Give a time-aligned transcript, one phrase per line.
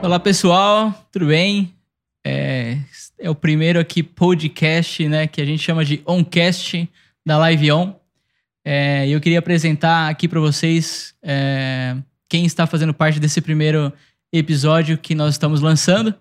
[0.00, 1.74] Olá pessoal, tudo bem?
[2.24, 2.78] É,
[3.18, 6.88] é, o primeiro aqui podcast, né, que a gente chama de Oncast
[7.26, 7.92] da Live On.
[8.64, 11.96] É, eu queria apresentar aqui para vocês é,
[12.28, 13.92] quem está fazendo parte desse primeiro
[14.32, 16.14] episódio que nós estamos lançando.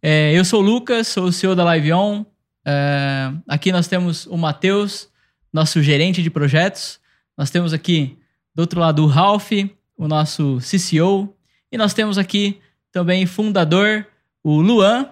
[0.00, 2.24] É, eu sou o Lucas, sou o CEO da Live On.
[2.64, 5.08] É, aqui nós temos o Matheus,
[5.52, 7.00] nosso gerente de projetos.
[7.38, 8.18] Nós temos aqui
[8.52, 9.52] do outro lado o Ralph,
[9.96, 11.32] o nosso CCO.
[11.70, 12.58] E nós temos aqui
[12.90, 14.04] também fundador,
[14.42, 15.08] o Luan.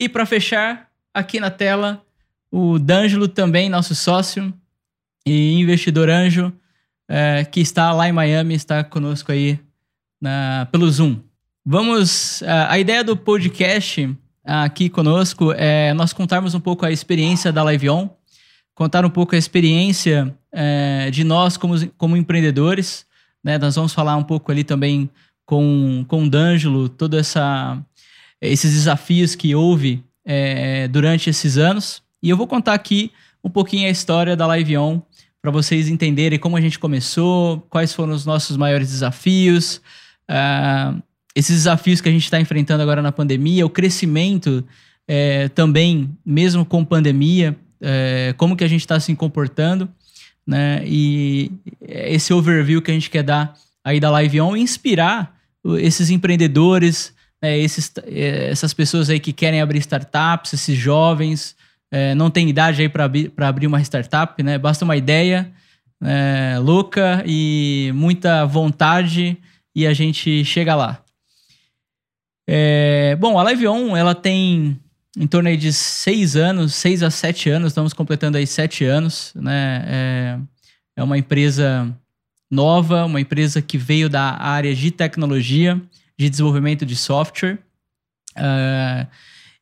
[0.00, 2.04] E para fechar, aqui na tela,
[2.50, 4.52] o D'Angelo, também nosso sócio
[5.24, 6.52] e investidor anjo,
[7.08, 9.60] é, que está lá em Miami, está conosco aí
[10.20, 11.20] na, pelo Zoom.
[11.64, 12.42] Vamos.
[12.42, 14.12] A ideia do podcast
[14.42, 18.10] aqui conosco é nós contarmos um pouco a experiência da Live On,
[18.74, 23.04] contar um pouco a experiência é, de nós como, como empreendedores.
[23.42, 23.58] Né?
[23.58, 25.10] Nós vamos falar um pouco ali também
[25.44, 27.34] com, com o D'Angelo, todos
[28.40, 32.02] esses desafios que houve é, durante esses anos.
[32.22, 33.10] E eu vou contar aqui
[33.42, 35.02] um pouquinho a história da Live On
[35.42, 39.82] para vocês entenderem como a gente começou, quais foram os nossos maiores desafios,
[40.30, 41.02] uh,
[41.34, 44.64] esses desafios que a gente está enfrentando agora na pandemia, o crescimento
[45.06, 49.86] é, também, mesmo com pandemia, é, como que a gente está se comportando,
[50.46, 50.82] né?
[50.84, 51.50] E
[51.80, 55.34] esse overview que a gente quer dar aí da Live On, inspirar
[55.78, 61.56] esses empreendedores, né, esses, é, essas pessoas aí que querem abrir startups, esses jovens,
[61.90, 64.58] é, não tem idade aí para abrir uma startup, né?
[64.58, 65.52] Basta uma ideia
[66.02, 69.38] é, louca e muita vontade
[69.74, 71.00] e a gente chega lá.
[72.46, 74.78] É, bom, a Live On, ela tem
[75.16, 79.32] em torno aí de seis anos, seis a sete anos, estamos completando aí sete anos,
[79.34, 79.84] né?
[79.86, 80.38] É,
[80.96, 81.94] é uma empresa
[82.50, 85.80] nova, uma empresa que veio da área de tecnologia,
[86.18, 87.58] de desenvolvimento de software.
[88.36, 89.06] Uh,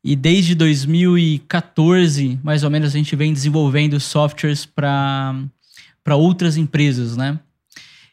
[0.04, 5.36] e desde 2014, mais ou menos, a gente vem desenvolvendo softwares para
[6.10, 7.38] outras empresas, né?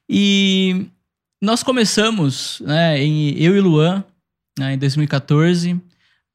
[0.07, 0.87] E
[1.41, 4.03] nós começamos, né, em, eu e Luan,
[4.57, 5.79] né, em 2014,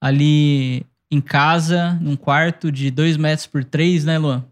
[0.01, 0.85] ali
[1.15, 4.45] em casa, num quarto de 2 metros por 3, né, Luan?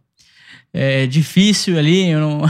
[0.73, 2.43] É difícil ali, não...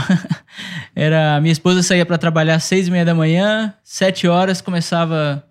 [0.95, 5.45] era minha esposa saía para trabalhar às seis e meia da manhã, sete horas começava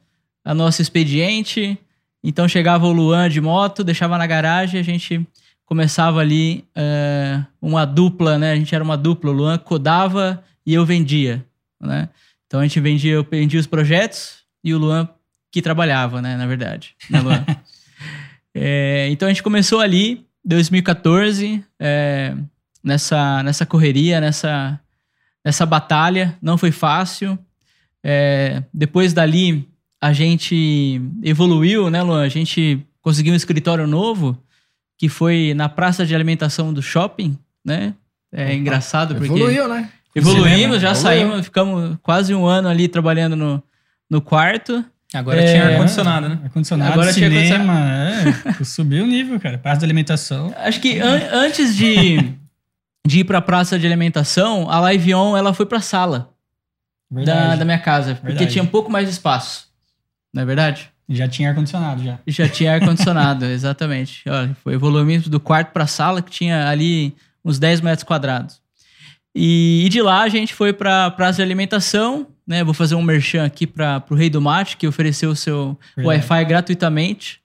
[0.45, 1.79] a nosso expediente,
[2.25, 5.27] então chegava o Luan de moto, deixava na garagem, a gente
[5.67, 8.53] começava ali é, uma dupla, né?
[8.53, 11.45] A gente era uma dupla, o Luan codava e eu vendia,
[11.81, 12.09] né?
[12.47, 15.09] Então a gente vendia, eu vendia os projetos e o Luan
[15.51, 16.37] que trabalhava, né?
[16.37, 17.45] Na verdade, né, Luan?
[18.55, 22.35] é, então a gente começou ali, 2014, é,
[22.83, 24.79] nessa, nessa correria, nessa,
[25.45, 26.37] nessa batalha.
[26.43, 27.39] Não foi fácil.
[28.03, 29.69] É, depois dali,
[30.01, 32.23] a gente evoluiu, né, Luan?
[32.23, 34.37] A gente conseguiu um escritório novo,
[34.99, 37.95] que foi na praça de alimentação do shopping, né?
[38.33, 39.33] É Opa, engraçado porque...
[39.33, 39.91] Evoluiu, né?
[40.15, 40.95] Evoluímos, já evoluiu.
[40.95, 43.63] saímos, ficamos quase um ano ali trabalhando no,
[44.11, 44.85] no quarto.
[45.15, 46.39] Agora é, tinha ar-condicionado, né?
[46.45, 47.75] Ar-condicionado, Agora cinema,
[48.61, 49.59] é, subiu o nível, cara.
[49.59, 50.55] Praça de alimentação.
[50.57, 52.35] Acho que an antes de,
[53.07, 56.33] de ir pra praça de alimentação, a Live On, ela foi pra sala
[57.11, 58.15] da, da minha casa.
[58.15, 58.53] Porque Verdade.
[58.53, 59.69] tinha um pouco mais de espaço.
[60.33, 60.91] Não é verdade?
[61.09, 62.19] Já tinha ar-condicionado, já.
[62.27, 64.23] Já tinha ar-condicionado, exatamente.
[64.29, 67.15] Olha, foi evoluindo do quarto pra sala, que tinha ali
[67.45, 68.63] uns 10 metros quadrados.
[69.35, 72.63] E, e de lá a gente foi pra praça de alimentação, né?
[72.63, 76.45] Vou fazer um merchan aqui para o Rei do Mate, que ofereceu o seu Wi-Fi
[76.45, 77.41] gratuitamente,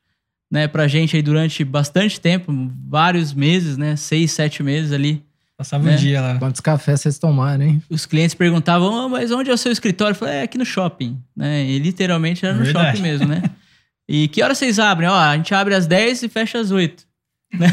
[0.52, 2.52] né, pra gente aí durante bastante tempo,
[2.88, 3.96] vários meses, né?
[3.96, 5.24] Seis, sete meses ali.
[5.58, 5.94] Passava né?
[5.94, 6.38] um dia lá.
[6.38, 7.82] Quantos cafés vocês tomaram, hein?
[7.90, 10.12] Os clientes perguntavam, oh, mas onde é o seu escritório?
[10.12, 11.64] Eu falei, é aqui no shopping, né?
[11.66, 12.98] E literalmente era no Verdade.
[12.98, 13.44] shopping mesmo, né?
[14.08, 15.08] e que hora vocês abrem?
[15.08, 17.08] Ó, a gente abre às 10 e fecha às 8.
[17.54, 17.68] Né?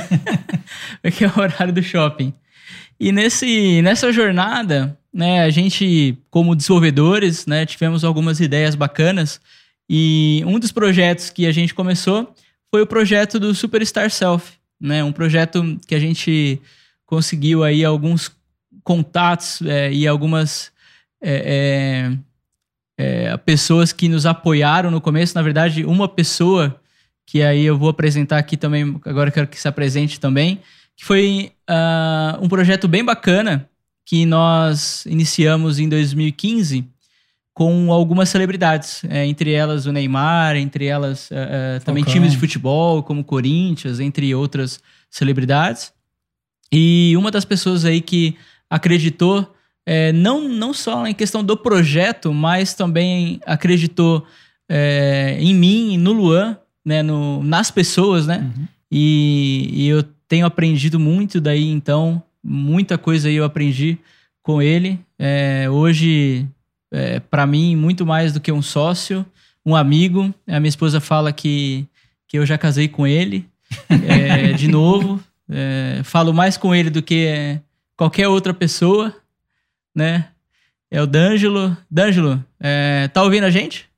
[1.02, 2.32] Porque é o horário do shopping.
[2.98, 9.40] E nesse, nessa jornada, né, a gente, como desenvolvedores, né, tivemos algumas ideias bacanas.
[9.88, 12.34] E um dos projetos que a gente começou
[12.68, 16.60] foi o projeto do Superstar Self, né, um projeto que a gente
[17.06, 18.32] conseguiu aí alguns
[18.82, 20.72] contatos é, e algumas
[21.22, 22.18] é,
[22.98, 25.36] é, é pessoas que nos apoiaram no começo.
[25.36, 26.80] Na verdade, uma pessoa
[27.24, 30.60] que aí eu vou apresentar aqui também, agora quero que se apresente também,
[30.96, 33.68] que foi uh, um projeto bem bacana
[34.04, 36.84] que nós iniciamos em 2015
[37.52, 42.38] com algumas celebridades, é, entre elas o Neymar, entre elas uh, uh, também times de
[42.38, 45.92] futebol como Corinthians, entre outras celebridades.
[46.72, 48.36] E uma das pessoas aí que
[48.68, 49.54] acreditou
[49.86, 54.26] é, não, não só em questão do projeto, mas também acreditou
[54.68, 58.38] é, em mim, no Luan, né, no, nas pessoas, né?
[58.38, 58.66] Uhum.
[58.90, 63.98] E, e, eu tenho aprendido muito daí, então, muita coisa eu aprendi
[64.42, 65.00] com ele.
[65.18, 66.46] É, hoje,
[66.92, 69.24] é, para mim, muito mais do que um sócio,
[69.64, 70.34] um amigo.
[70.46, 71.88] A minha esposa fala que,
[72.28, 73.48] que eu já casei com ele,
[73.88, 75.22] é, de novo.
[75.48, 77.58] É, falo mais com ele do que
[77.96, 79.14] qualquer outra pessoa
[79.94, 80.32] né?
[80.90, 81.76] É o D'Angelo.
[81.90, 83.90] D'Angelo, é, tá ouvindo a gente?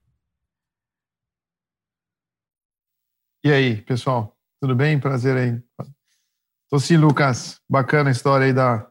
[3.45, 4.37] E aí, pessoal?
[4.61, 4.99] Tudo bem?
[4.99, 5.63] Prazer aí.
[6.69, 7.61] Tô sim, Lucas.
[7.69, 8.89] Bacana a história aí da,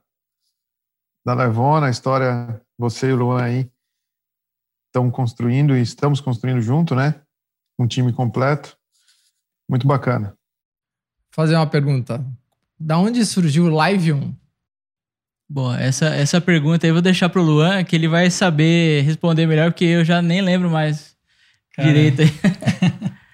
[1.26, 3.70] da Levona, a história, você e o Luan aí
[4.88, 7.22] estão construindo e estamos construindo junto, né?
[7.78, 8.78] Um time completo.
[9.70, 10.28] Muito bacana.
[10.28, 12.26] Vou fazer uma pergunta.
[12.80, 14.36] Da onde surgiu o Live 1?
[15.50, 19.46] Bom, essa, essa pergunta aí eu vou deixar pro Luan, que ele vai saber responder
[19.46, 21.16] melhor, porque eu já nem lembro mais
[21.74, 22.30] Cara, direito aí.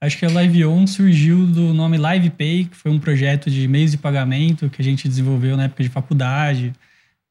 [0.00, 3.68] acho que a Live On surgiu do nome Live Pay, que foi um projeto de
[3.68, 6.72] meios de pagamento que a gente desenvolveu na época de faculdade.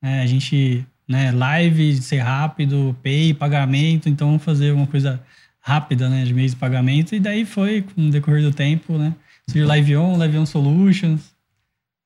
[0.01, 5.21] É, a gente, né, live, ser rápido, pay, pagamento, então fazer uma coisa
[5.60, 7.16] rápida, né, de meios de pagamento.
[7.16, 9.15] E daí foi, com o decorrer do tempo, né,
[9.48, 11.33] surgiu Live On, Live On Solutions,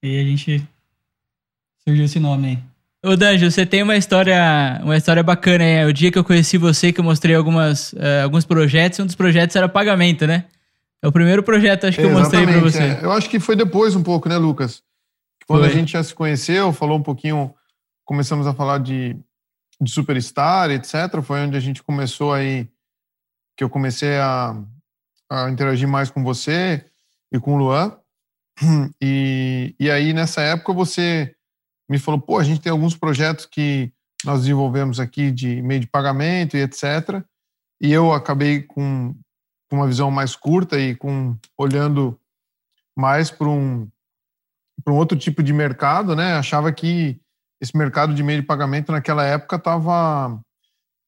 [0.01, 0.67] e a gente
[1.85, 2.72] surgiu esse nome aí.
[3.05, 5.85] Ô Danjo, você tem uma história, uma história bacana aí.
[5.85, 9.13] O dia que eu conheci você, que eu mostrei algumas, uh, alguns projetos, um dos
[9.13, 10.45] projetos era pagamento, né?
[11.01, 12.81] É o primeiro projeto, acho que é, eu mostrei para você.
[12.81, 12.99] É.
[13.03, 14.81] Eu acho que foi depois um pouco, né, Lucas?
[15.45, 15.69] Quando foi.
[15.69, 17.53] a gente já se conheceu, falou um pouquinho,
[18.05, 19.17] começamos a falar de,
[19.81, 21.21] de Superstar, etc.
[21.21, 22.69] Foi onde a gente começou aí,
[23.57, 24.55] que eu comecei a,
[25.29, 26.85] a interagir mais com você
[27.33, 27.97] e com o Luan.
[29.01, 31.35] E, e aí, nessa época, você
[31.89, 33.91] me falou, pô, a gente tem alguns projetos que
[34.23, 37.23] nós desenvolvemos aqui de meio de pagamento e etc.
[37.81, 39.13] E eu acabei com,
[39.69, 42.19] com uma visão mais curta e com olhando
[42.97, 43.89] mais para um,
[44.83, 46.33] para um outro tipo de mercado, né?
[46.33, 47.19] Achava que
[47.61, 50.39] esse mercado de meio de pagamento naquela época estava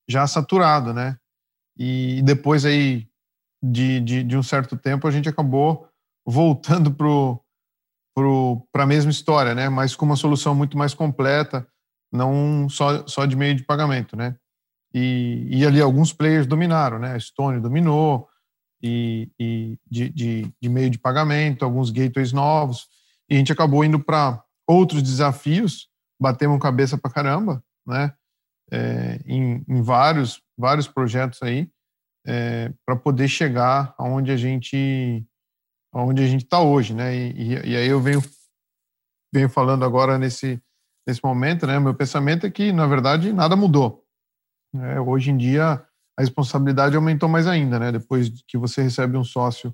[0.10, 1.18] já saturado, né?
[1.78, 3.08] E depois aí
[3.62, 5.88] de, de, de, um certo tempo a gente acabou
[6.26, 7.40] voltando pro
[8.72, 9.68] para a mesma história, né?
[9.68, 11.68] Mas com uma solução muito mais completa,
[12.12, 14.36] não só, só de meio de pagamento, né?
[14.94, 17.14] E, e ali alguns players dominaram, né?
[17.14, 18.28] A Stone dominou
[18.82, 22.88] e, e de, de, de, meio de pagamento, alguns gateways novos,
[23.30, 25.90] e a gente acabou indo para outros desafios,
[26.20, 28.14] batemos cabeça para caramba, né?
[28.72, 31.70] É, em, em, vários vários projetos aí
[32.26, 35.24] é, para poder chegar aonde a gente
[36.04, 37.16] onde a gente está hoje, né?
[37.16, 38.22] E, e, aí eu venho,
[39.34, 40.62] venho falando agora nesse,
[41.08, 41.80] nesse momento, né?
[41.80, 44.04] Meu pensamento é que, na verdade, nada mudou.
[44.76, 45.86] É, hoje em dia,
[46.18, 47.92] a responsabilidade aumentou mais ainda, né?
[47.92, 49.74] Depois que você recebe um sócio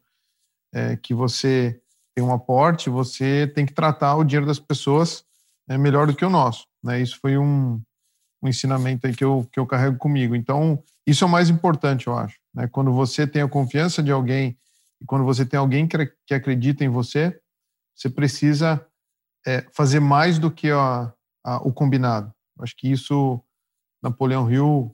[0.74, 1.82] é, que você
[2.16, 5.26] tem um aporte, você tem que tratar o dinheiro das pessoas
[5.68, 7.02] é, melhor do que o nosso, né?
[7.02, 7.82] Isso foi um,
[8.44, 10.36] um ensinamento aí que eu, que eu carrego comigo.
[10.36, 12.38] Então, isso é o mais importante, eu acho.
[12.54, 12.68] Né?
[12.68, 14.58] Quando você tem a confiança de alguém
[15.02, 17.40] e quando você tem alguém que acredita em você,
[17.96, 18.86] você precisa
[19.46, 21.12] é, fazer mais do que a,
[21.44, 22.32] a, o combinado.
[22.60, 23.44] Acho que isso,
[24.02, 24.94] Napoleão Hill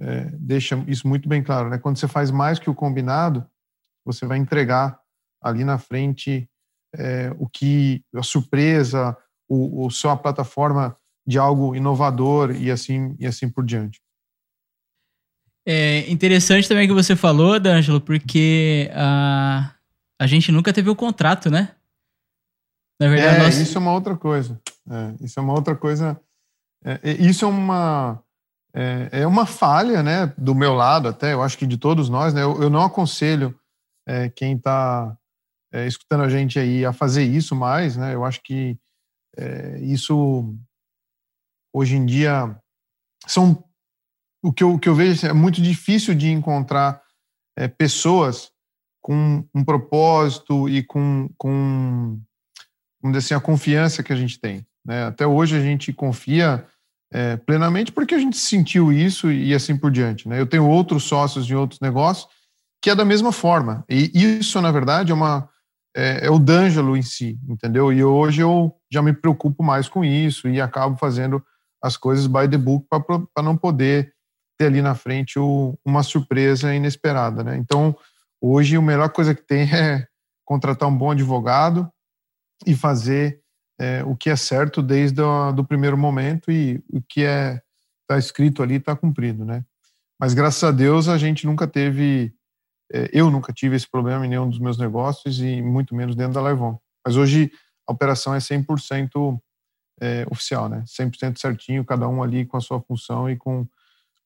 [0.00, 1.68] é, deixa isso muito bem claro.
[1.68, 1.78] Né?
[1.78, 3.44] Quando você faz mais que o combinado,
[4.04, 5.00] você vai entregar
[5.42, 6.48] ali na frente
[6.94, 9.16] é, o que a surpresa,
[9.48, 10.96] o, o sua plataforma
[11.26, 14.00] de algo inovador e assim e assim por diante.
[15.70, 19.74] É interessante também que você falou, D'Angelo, porque a,
[20.18, 21.74] a gente nunca teve um contrato, né?
[22.98, 23.58] Na verdade, é, nós...
[23.58, 24.58] isso é uma outra coisa.
[24.90, 26.18] É, isso é uma outra coisa.
[26.82, 28.18] É, isso é uma
[28.74, 30.32] é, é, uma falha, né?
[30.38, 32.42] Do meu lado, até eu acho que de todos nós, né?
[32.42, 33.54] Eu, eu não aconselho
[34.06, 35.14] é, quem está
[35.70, 38.14] é, escutando a gente aí a fazer isso mais, né?
[38.14, 38.78] Eu acho que
[39.82, 40.52] isso
[41.72, 42.58] hoje em dia
[43.26, 43.62] são
[44.42, 47.02] o que eu, o que eu vejo é muito difícil de encontrar
[47.56, 48.50] é, pessoas
[49.00, 52.20] com um propósito e com, com
[53.00, 54.66] vamos dizer assim, a confiança que a gente tem.
[54.84, 55.04] Né?
[55.06, 56.64] Até hoje a gente confia
[57.12, 60.28] é, plenamente porque a gente sentiu isso e assim por diante.
[60.28, 60.40] Né?
[60.40, 62.28] Eu tenho outros sócios em outros negócios
[62.80, 63.84] que é da mesma forma.
[63.88, 65.48] E isso, na verdade, é, uma,
[65.96, 67.92] é, é o D'Angelo em si, entendeu?
[67.92, 71.44] E hoje eu já me preocupo mais com isso e acabo fazendo
[71.82, 74.12] as coisas by the book para não poder
[74.58, 77.56] ter ali na frente o, uma surpresa inesperada, né?
[77.56, 77.96] Então,
[78.40, 80.06] hoje a melhor coisa que tem é
[80.44, 81.90] contratar um bom advogado
[82.66, 83.40] e fazer
[83.78, 87.62] é, o que é certo desde o primeiro momento e o que é
[88.02, 89.62] está escrito ali está cumprido, né?
[90.18, 92.34] Mas graças a Deus a gente nunca teve,
[92.90, 96.32] é, eu nunca tive esse problema em nenhum dos meus negócios e muito menos dentro
[96.32, 96.78] da Levon.
[97.06, 97.52] Mas hoje
[97.86, 99.38] a operação é 100%
[100.00, 100.82] é, oficial, né?
[100.86, 103.68] 100% certinho, cada um ali com a sua função e com,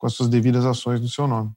[0.03, 1.53] com as suas devidas ações no seu nome.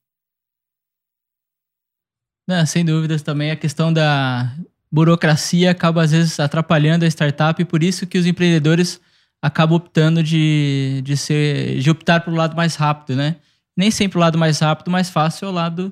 [2.47, 4.55] Não, sem dúvidas também a questão da
[4.91, 9.01] burocracia acaba às vezes atrapalhando a startup e por isso que os empreendedores
[9.41, 13.37] acabam optando de, de, ser, de optar pelo lado mais rápido, né?
[13.75, 15.91] Nem sempre o lado mais rápido, mais fácil é o lado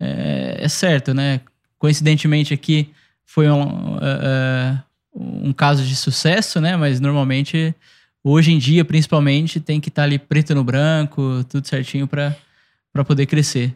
[0.00, 1.42] é, é certo, né?
[1.78, 2.90] Coincidentemente aqui
[3.26, 4.82] foi um, uh,
[5.14, 6.78] um caso de sucesso, né?
[6.78, 7.74] Mas normalmente,
[8.22, 13.04] hoje em dia, principalmente, tem que estar tá ali preto no branco, tudo certinho para
[13.06, 13.74] poder crescer.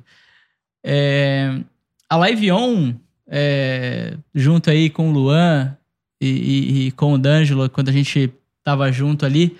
[0.84, 1.60] É,
[2.08, 2.94] a Live On,
[3.26, 5.76] é, junto aí com o Luan
[6.20, 8.32] e, e, e com o D'Angelo, quando a gente
[8.62, 9.56] tava junto ali,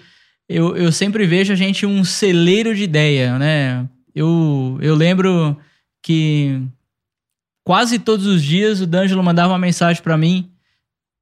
[0.48, 3.88] eu, eu sempre vejo a gente um celeiro de ideia, né?
[4.14, 5.56] Eu, eu lembro
[6.02, 6.60] que
[7.64, 10.50] quase todos os dias o D'Angelo mandava uma mensagem para mim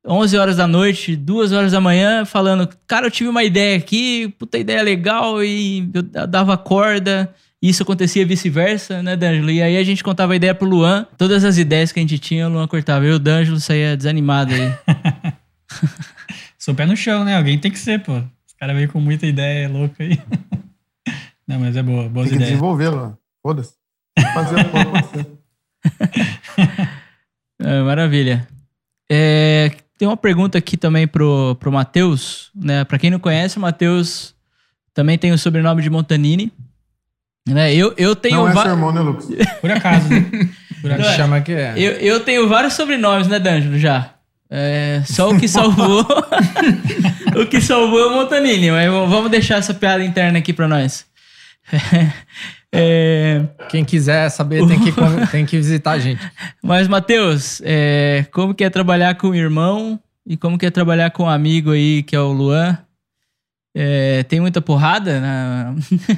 [0.06, 4.34] 11 horas da noite, 2 horas da manhã, falando: Cara, eu tive uma ideia aqui,
[4.38, 7.32] puta ideia legal, e eu dava corda.
[7.62, 9.50] E isso acontecia vice-versa, né, D'Angelo?
[9.52, 11.06] E aí a gente contava a ideia pro Luan.
[11.16, 13.04] Todas as ideias que a gente tinha, o Luan cortava.
[13.04, 14.72] Eu, o D'Angelo, saía desanimado aí.
[16.58, 17.36] Sou pé no chão, né?
[17.36, 18.16] Alguém tem que ser, pô.
[18.16, 20.18] Os caras veio com muita ideia louca aí.
[21.46, 22.38] Não, mas é boa, boas tem ideias.
[22.38, 23.16] Tem que desenvolvê-la.
[23.40, 23.74] Foda-se.
[24.34, 25.26] Fazer o que
[27.62, 28.48] é, Maravilha.
[29.10, 29.70] É,
[30.02, 32.82] tem uma pergunta aqui também pro, pro Matheus, né?
[32.82, 34.34] Para quem não conhece, o Matheus
[34.92, 36.50] também tem o sobrenome de Montanini.
[37.48, 37.72] Né?
[37.72, 38.38] Eu, eu tenho.
[38.38, 38.66] Não é va...
[38.66, 39.28] irmão, né, Lucas?
[39.62, 40.50] Por acaso, né?
[40.80, 41.08] Por acaso.
[41.08, 41.74] Então, chama que é.
[41.76, 44.14] Eu, eu tenho vários sobrenomes, né, D'Angelo, já.
[44.50, 46.04] É, só o que salvou.
[47.40, 48.72] o que salvou é o Montanini.
[48.72, 51.06] Mas vamos deixar essa piada interna aqui para nós.
[52.74, 53.44] É...
[53.68, 54.92] Quem quiser saber tem que,
[55.30, 56.20] tem que visitar a gente.
[56.62, 58.24] Mas, Matheus, é...
[58.32, 61.72] como que é trabalhar com o irmão e como que é trabalhar com um amigo
[61.72, 62.78] aí, que é o Luan?
[63.76, 64.22] É...
[64.22, 65.20] Tem muita porrada?
[65.20, 65.74] Na...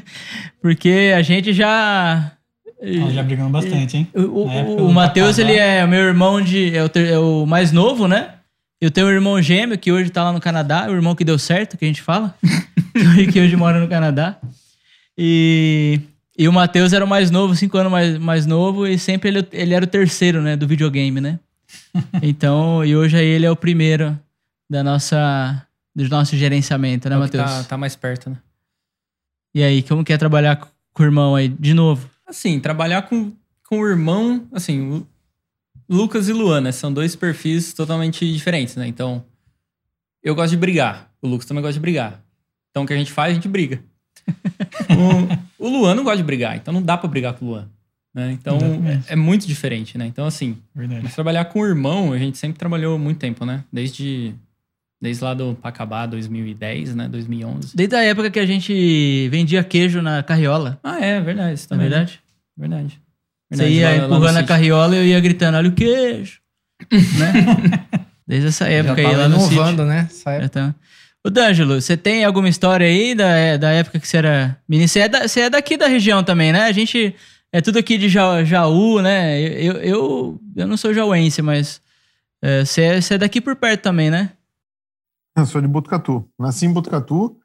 [0.62, 2.32] Porque a gente já...
[2.80, 4.08] Nós já brigamos bastante, hein?
[4.14, 6.76] O, o, o Matheus, ele é meu irmão de...
[6.76, 7.08] É o, ter...
[7.08, 8.34] é o mais novo, né?
[8.80, 11.38] Eu tenho um irmão gêmeo que hoje tá lá no Canadá, o irmão que deu
[11.38, 12.34] certo, que a gente fala,
[13.32, 14.36] que hoje mora no Canadá.
[15.16, 16.00] E
[16.36, 19.46] e o Matheus era o mais novo, cinco anos mais, mais novo, e sempre ele,
[19.52, 21.38] ele era o terceiro, né, do videogame, né?
[22.22, 24.18] Então, e hoje aí ele é o primeiro
[24.68, 27.44] da nossa, do nosso gerenciamento, né, é Matheus?
[27.44, 28.36] Tá, tá mais perto, né?
[29.54, 32.10] E aí, como que é trabalhar com o irmão aí, de novo?
[32.26, 33.32] Assim, trabalhar com,
[33.68, 35.06] com o irmão, assim,
[35.88, 38.86] Lucas e Luana, né, são dois perfis totalmente diferentes, né?
[38.88, 39.24] Então,
[40.22, 42.20] eu gosto de brigar, o Lucas também gosta de brigar.
[42.70, 43.80] Então, o que a gente faz, a gente briga
[45.58, 47.68] o, o Luan não gosta de brigar, então não dá para brigar com o Luan.
[48.14, 48.30] Né?
[48.32, 48.58] Então
[49.08, 50.06] é, é, muito diferente, né?
[50.06, 51.00] Então, assim, Verdade.
[51.02, 53.64] mas trabalhar com o irmão, a gente sempre trabalhou muito tempo, né?
[53.72, 54.32] Desde,
[55.02, 57.08] desde lá do Pacabá 2010, né?
[57.08, 57.76] 2011.
[57.76, 60.78] Desde a época que a gente vendia queijo na carriola.
[60.84, 61.54] Ah, é, verdade.
[61.54, 61.86] Isso também.
[61.86, 62.20] É verdade?
[62.56, 63.00] Verdade.
[63.50, 63.72] verdade.
[63.72, 66.38] Você ia lá, empurrando lá a carriola e eu ia gritando, olha o queijo.
[67.18, 67.86] né?
[68.24, 69.84] Desde essa época Já aí, lá no sítio.
[69.84, 70.06] né?
[70.08, 70.46] Essa época.
[70.46, 70.74] Então,
[71.26, 74.86] Ô, D'Angelo, você tem alguma história aí da, é, da época que você era menino?
[74.86, 76.64] Você é, da, você é daqui da região também, né?
[76.64, 77.16] A gente
[77.50, 79.40] é tudo aqui de Jaú, né?
[79.40, 81.80] Eu, eu, eu não sou jauense, mas
[82.42, 84.36] é, você, é, você é daqui por perto também, né?
[85.34, 86.28] Eu sou de Botucatu.
[86.38, 87.40] Nasci em Botucatu,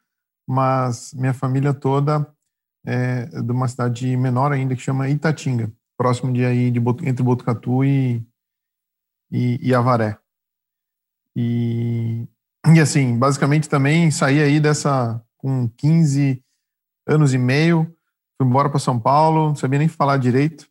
[0.46, 2.28] mas minha família toda
[2.86, 7.86] é de uma cidade menor ainda que chama Itatinga, próximo de aí de entre Botucatu
[7.86, 8.22] e,
[9.32, 10.18] e, e Avaré.
[11.34, 12.28] E
[12.76, 16.44] e assim, basicamente também saí aí dessa com 15
[17.08, 17.86] anos e meio,
[18.38, 20.68] fui embora para São Paulo, não sabia nem falar direito.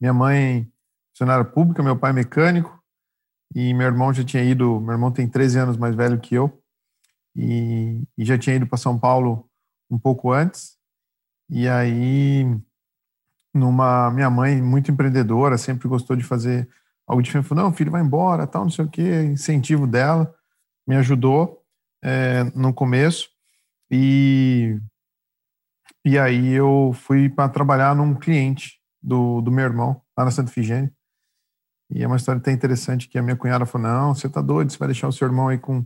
[0.00, 0.70] Minha mãe
[1.10, 2.80] funcionária pública, meu pai mecânico,
[3.54, 6.62] e meu irmão já tinha ido, meu irmão tem 13 anos mais velho que eu,
[7.34, 9.48] e, e já tinha ido para São Paulo
[9.90, 10.76] um pouco antes.
[11.50, 12.44] E aí,
[13.54, 16.68] numa minha mãe muito empreendedora, sempre gostou de fazer
[17.06, 20.35] algo diferente, falou: "Não, filho, vai embora", tal, não sei o quê, incentivo dela
[20.86, 21.62] me ajudou
[22.02, 23.28] é, no começo.
[23.90, 24.78] E
[26.04, 30.52] e aí eu fui para trabalhar num cliente do, do meu irmão lá na Santa
[30.52, 30.92] Figênia
[31.90, 34.70] e é uma história até interessante que a minha cunhada falou não você tá doido
[34.70, 35.84] você vai deixar o seu irmão aí com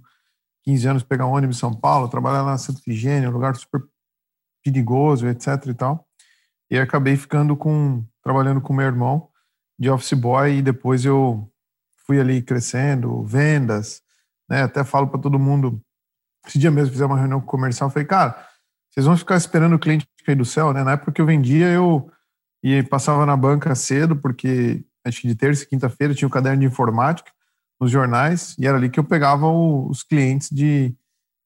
[0.64, 3.56] 15 anos pegar um ônibus em São Paulo trabalhar lá na Santa Figênia um lugar
[3.56, 3.82] super
[4.62, 6.06] perigoso etc e tal.
[6.70, 9.28] E acabei ficando com trabalhando com meu irmão
[9.78, 11.50] de office boy e depois eu
[12.06, 14.02] fui ali crescendo vendas
[14.50, 14.64] né?
[14.64, 15.80] Até falo para todo mundo
[16.46, 18.46] esse dia mesmo fizemos uma reunião comercial, falei, cara,
[18.90, 20.82] vocês vão ficar esperando o cliente cair do céu, né?
[20.82, 22.10] Na época que eu vendia, eu
[22.62, 26.32] e passava na banca cedo, porque acho que de terça e quinta-feira tinha o um
[26.32, 27.30] caderno de informática
[27.80, 30.94] nos jornais, e era ali que eu pegava o, os clientes de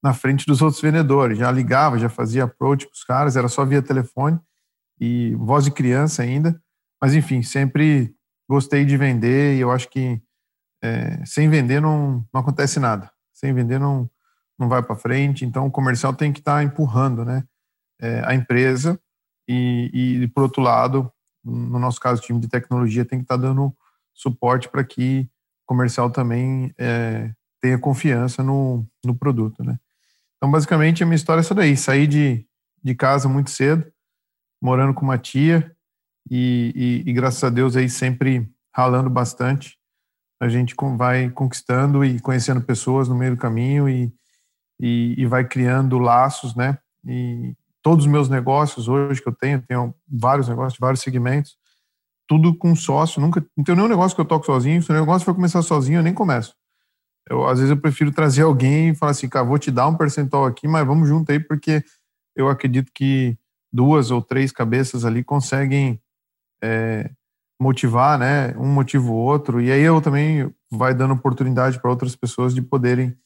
[0.02, 1.38] na frente dos outros vendedores.
[1.38, 4.38] Já ligava, já fazia approach para os caras, era só via telefone
[5.00, 6.61] e voz de criança ainda.
[7.00, 8.14] Mas enfim, sempre
[8.49, 10.20] gostei de vender e eu acho que
[10.84, 13.10] é, sem vender não, não acontece nada.
[13.32, 14.08] Sem vender não,
[14.58, 15.44] não vai para frente.
[15.44, 17.42] Então o comercial tem que estar tá empurrando né,
[17.98, 19.00] é, a empresa
[19.48, 19.90] e,
[20.22, 21.10] e, por outro lado,
[21.42, 23.74] no nosso caso, o time de tecnologia tem que estar tá dando
[24.12, 25.28] suporte para que
[25.62, 29.62] o comercial também é, tenha confiança no, no produto.
[29.62, 29.78] Né?
[30.36, 31.76] Então, basicamente, a minha história é essa daí.
[31.76, 32.46] Saí de,
[32.82, 33.90] de casa muito cedo,
[34.62, 35.74] morando com uma tia
[36.30, 39.78] e, e, e graças a Deus aí sempre ralando bastante.
[40.44, 44.12] A gente vai conquistando e conhecendo pessoas no meio do caminho e,
[44.78, 46.78] e, e vai criando laços, né?
[47.06, 51.56] E todos os meus negócios hoje que eu tenho, tenho vários negócios, vários segmentos,
[52.28, 53.22] tudo com sócio.
[53.22, 54.82] Nunca, não tenho nenhum negócio que eu toco sozinho.
[54.82, 56.54] Se o negócio for começar sozinho, eu nem começo.
[57.26, 59.96] Eu, às vezes eu prefiro trazer alguém e falar assim, cara, vou te dar um
[59.96, 61.82] percentual aqui, mas vamos junto aí, porque
[62.36, 63.38] eu acredito que
[63.72, 65.98] duas ou três cabeças ali conseguem
[66.62, 67.10] é,
[67.61, 68.54] motivar, né?
[68.56, 72.62] Um motiva o outro, e aí eu também vai dando oportunidade para outras pessoas de
[72.62, 73.16] poderem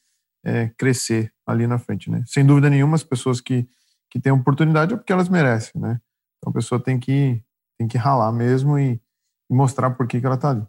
[0.43, 2.23] é, crescer ali na frente, né?
[2.27, 3.67] Sem dúvida nenhuma, as pessoas que,
[4.09, 5.99] que têm oportunidade é porque elas merecem, né?
[6.37, 7.41] Então a pessoa tem que,
[7.77, 9.01] tem que ralar mesmo e,
[9.49, 10.65] e mostrar por que, que ela está ali.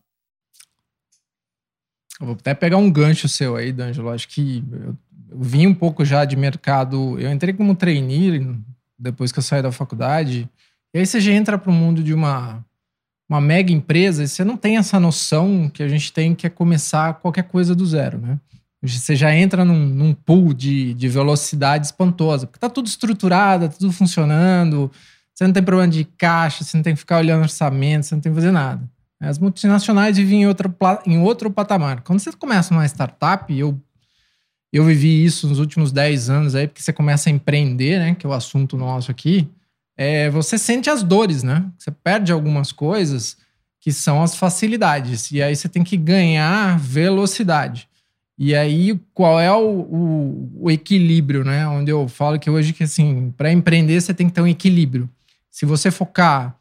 [2.20, 4.10] Eu vou até pegar um gancho seu aí, D'Angelo.
[4.10, 4.96] Acho que eu,
[5.30, 7.18] eu vim um pouco já de mercado.
[7.18, 8.58] Eu entrei como trainee
[8.98, 10.48] depois que eu saí da faculdade.
[10.92, 12.64] E aí você já entra para o mundo de uma,
[13.30, 17.14] uma mega empresa você não tem essa noção que a gente tem que é começar
[17.14, 18.38] qualquer coisa do zero, né?
[18.82, 23.74] Você já entra num, num pool de, de velocidade espantosa, porque tá tudo estruturado, tá
[23.78, 24.90] tudo funcionando,
[25.32, 28.22] você não tem problema de caixa, você não tem que ficar olhando orçamento, você não
[28.22, 28.82] tem que fazer nada.
[29.20, 30.74] As multinacionais vivem em outro,
[31.06, 32.00] em outro patamar.
[32.00, 33.78] Quando você começa uma startup, eu,
[34.72, 38.14] eu vivi isso nos últimos 10 anos aí, porque você começa a empreender, né?
[38.14, 39.46] Que é o assunto nosso aqui.
[40.02, 41.62] É, você sente as dores, né?
[41.76, 43.36] Você perde algumas coisas
[43.78, 45.30] que são as facilidades.
[45.30, 47.86] E aí você tem que ganhar velocidade.
[48.38, 51.68] E aí, qual é o, o, o equilíbrio, né?
[51.68, 55.06] Onde eu falo que hoje que assim, para empreender você tem que ter um equilíbrio.
[55.50, 56.56] Se você focar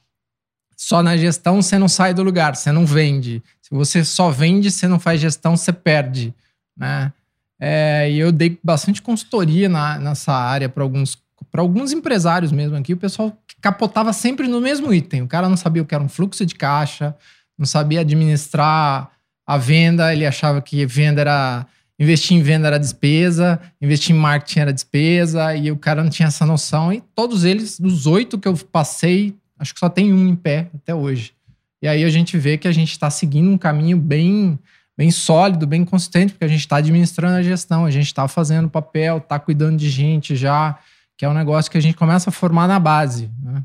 [0.75, 3.41] só na gestão você não sai do lugar, você não vende.
[3.61, 6.33] Se você só vende, você não faz gestão, você perde.
[6.75, 7.13] Né?
[7.57, 11.17] É, e eu dei bastante consultoria na, nessa área para alguns,
[11.53, 12.93] alguns empresários mesmo aqui.
[12.93, 15.23] O pessoal capotava sempre no mesmo item.
[15.23, 17.15] O cara não sabia o que era um fluxo de caixa,
[17.57, 19.11] não sabia administrar
[19.45, 21.65] a venda, ele achava que venda era.
[22.01, 26.29] Investir em venda era despesa, investir em marketing era despesa, e o cara não tinha
[26.29, 26.93] essa noção.
[26.93, 30.69] E todos eles, dos oito que eu passei, Acho que só tem um em pé
[30.73, 31.33] até hoje.
[31.81, 34.57] E aí a gente vê que a gente está seguindo um caminho bem,
[34.97, 38.69] bem sólido, bem consistente, porque a gente está administrando a gestão, a gente está fazendo
[38.69, 40.79] papel, está cuidando de gente já,
[41.19, 43.29] que é um negócio que a gente começa a formar na base.
[43.43, 43.61] Né?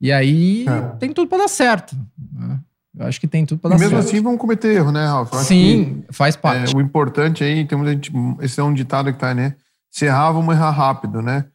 [0.00, 0.80] E aí é.
[1.00, 1.96] tem tudo para dar certo.
[2.32, 2.60] Né?
[2.96, 4.04] Eu acho que tem tudo para dar mesmo certo.
[4.04, 5.34] Mesmo assim vão cometer erro, né, Ralf?
[5.42, 6.72] Sim, faz parte.
[6.72, 9.56] É, o importante aí, temos a gente, esse é um ditado que tá, né?
[9.90, 11.46] Se errar, vamos errar rápido, né?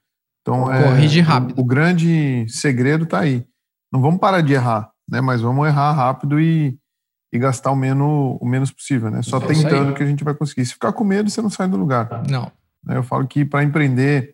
[0.42, 1.58] Então, Corrige é, rápido.
[1.58, 3.48] O, o grande segredo tá aí
[3.94, 5.22] não vamos parar de errar, né?
[5.22, 6.76] Mas vamos errar rápido e,
[7.32, 9.22] e gastar o menos, o menos possível, né?
[9.22, 10.66] Só é tentando que a gente vai conseguir.
[10.66, 12.24] Se ficar com medo, você não sai do lugar.
[12.28, 12.52] Não.
[12.84, 12.98] Né?
[12.98, 14.34] Eu falo que para empreender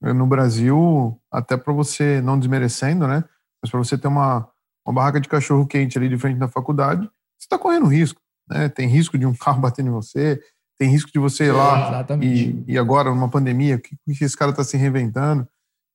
[0.00, 3.24] no Brasil, até para você, não desmerecendo, né?
[3.62, 4.48] Mas para você ter uma,
[4.86, 7.02] uma barraca de cachorro quente ali de frente da faculdade,
[7.38, 8.20] você está correndo risco.
[8.48, 8.68] Né?
[8.68, 10.40] Tem risco de um carro batendo em você,
[10.78, 14.50] tem risco de você ir lá e, e, agora numa pandemia, que, que esse cara
[14.50, 15.48] está se reinventando.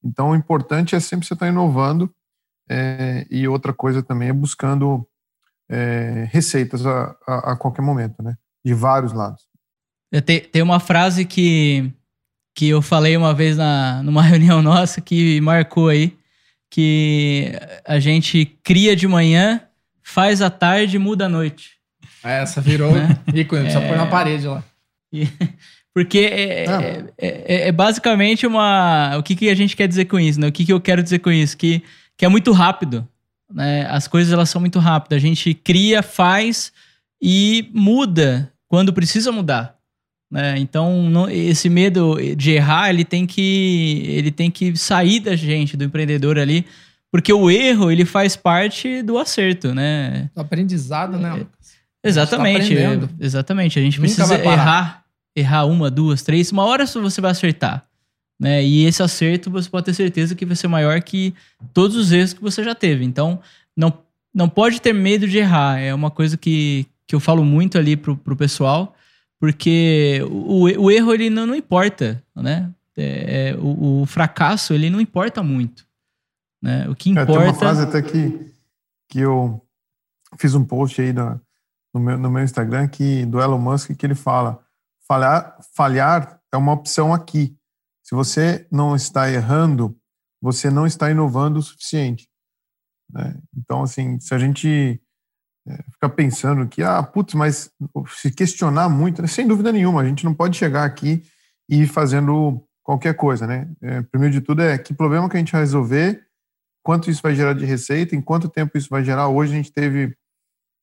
[0.03, 2.11] Então, o importante é sempre você estar tá inovando
[2.67, 5.07] é, e outra coisa também é buscando
[5.69, 8.35] é, receitas a, a, a, qualquer momento, né?
[8.65, 9.47] De vários lados.
[10.25, 11.93] Tem, tem uma frase que,
[12.61, 16.15] que eu falei uma vez na, numa reunião nossa que marcou aí,
[16.69, 17.51] que
[17.83, 19.61] a gente cria de manhã,
[20.03, 21.71] faz à tarde e muda à noite.
[22.23, 23.17] Essa virou né?
[23.33, 24.63] ícone, só pôr na parede lá.
[25.91, 26.83] porque é, ah.
[26.83, 29.17] é, é, é, basicamente uma.
[29.17, 30.39] O que, que a gente quer dizer com isso?
[30.39, 30.47] Né?
[30.47, 31.57] O que, que eu quero dizer com isso?
[31.57, 31.81] Que
[32.15, 33.07] que é muito rápido.
[33.51, 33.87] Né?
[33.89, 35.17] As coisas elas são muito rápidas.
[35.17, 36.71] A gente cria, faz
[37.19, 39.80] e muda quando precisa mudar.
[40.31, 40.57] Né?
[40.59, 45.75] Então, não, esse medo de errar, ele tem que ele tem que sair da gente,
[45.75, 46.65] do empreendedor ali,
[47.11, 50.29] porque o erro ele faz parte do acerto, né?
[50.33, 51.45] Do aprendizado, né?
[52.01, 53.77] É, exatamente, a tá exatamente.
[53.77, 55.01] A gente Nunca precisa errar
[55.35, 57.83] errar uma, duas, três, uma hora você vai acertar.
[58.39, 58.63] Né?
[58.63, 61.33] E esse acerto você pode ter certeza que vai ser maior que
[61.73, 63.05] todos os erros que você já teve.
[63.05, 63.39] Então,
[63.75, 63.93] não,
[64.33, 65.79] não pode ter medo de errar.
[65.79, 68.95] É uma coisa que, que eu falo muito ali pro, pro pessoal,
[69.41, 72.71] porque o, o erro ele não, não importa, né?
[72.95, 75.83] É, é, o, o, fracasso ele não importa muito.
[76.61, 76.87] Né?
[76.87, 77.31] O que importa.
[77.31, 78.53] É, tem uma frase até que,
[79.09, 79.59] que eu
[80.37, 81.41] fiz um post aí no,
[81.91, 84.63] no, meu, no meu Instagram que, do Elon Musk que ele fala:
[85.07, 87.57] falhar, falhar é uma opção aqui.
[88.03, 89.97] Se você não está errando,
[90.39, 92.29] você não está inovando o suficiente.
[93.11, 93.41] Né?
[93.57, 95.00] Então, assim, se a gente
[95.67, 97.71] é, ficar pensando que, ah, putz, mas
[98.09, 99.27] se questionar muito, né?
[99.27, 101.23] sem dúvida nenhuma, a gente não pode chegar aqui
[101.69, 103.69] e ir fazendo qualquer coisa, né?
[103.81, 106.25] É, primeiro de tudo é que problema que a gente vai resolver,
[106.83, 109.27] quanto isso vai gerar de receita, em quanto tempo isso vai gerar.
[109.27, 110.15] Hoje a gente teve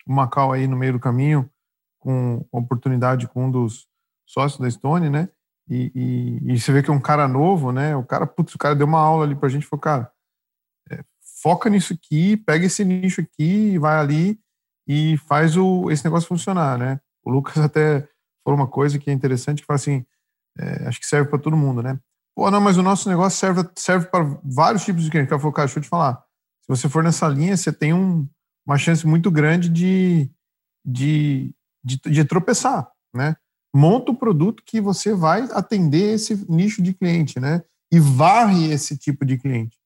[0.07, 1.51] uma call aí no meio do caminho
[1.99, 3.87] com oportunidade com um dos
[4.27, 5.29] sócios da Stone, né?
[5.69, 7.95] E, e, e, você vê que é um cara novo, né?
[7.95, 10.11] O cara, putz, o cara deu uma aula ali pra gente, falou, cara,
[10.91, 11.05] é,
[11.43, 14.41] foca nisso aqui, pega esse nicho aqui e vai ali
[14.89, 16.99] e faz o, esse negócio funcionar, né?
[17.23, 18.09] O Lucas até
[18.43, 20.05] falou uma coisa que é interessante, que fala assim,
[20.59, 22.01] é, acho que serve para todo mundo, né?
[22.35, 25.29] Pô, não, mas o nosso negócio serve, serve para vários tipos de cliente.
[25.29, 26.25] Cara, deixa eu te falar,
[26.63, 28.27] se você for nessa linha, você tem um,
[28.67, 30.31] uma chance muito grande de,
[30.85, 33.37] de, de, de tropeçar, né?
[33.75, 37.63] Monta o produto que você vai atender esse nicho de cliente, né?
[37.93, 39.77] E varre esse tipo de cliente,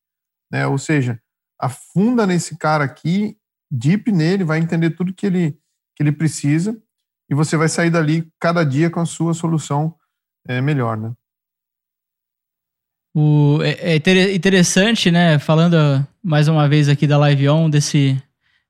[0.50, 0.66] né?
[0.66, 1.20] Ou seja,
[1.60, 3.36] afunda nesse cara aqui,
[3.72, 5.52] deep nele, vai entender tudo que ele,
[5.96, 6.78] que ele precisa
[7.30, 9.94] e você vai sair dali cada dia com a sua solução
[10.46, 11.12] é, melhor, né?
[13.14, 15.38] O, é, é interessante, né?
[15.38, 18.22] Falando mais uma vez aqui da Live On, desse,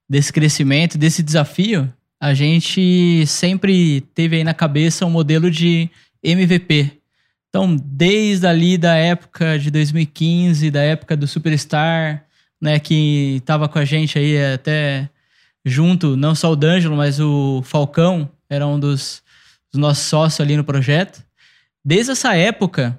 [0.08, 5.90] desse crescimento, desse desafio, a gente sempre teve aí na cabeça um modelo de
[6.22, 7.02] MVP.
[7.48, 12.24] Então, desde ali da época de 2015, da época do Superstar,
[12.62, 15.10] né, que estava com a gente aí até
[15.64, 19.20] junto, não só o D'Angelo, mas o Falcão, era um dos,
[19.72, 21.24] dos nossos sócios ali no projeto.
[21.84, 22.98] Desde essa época,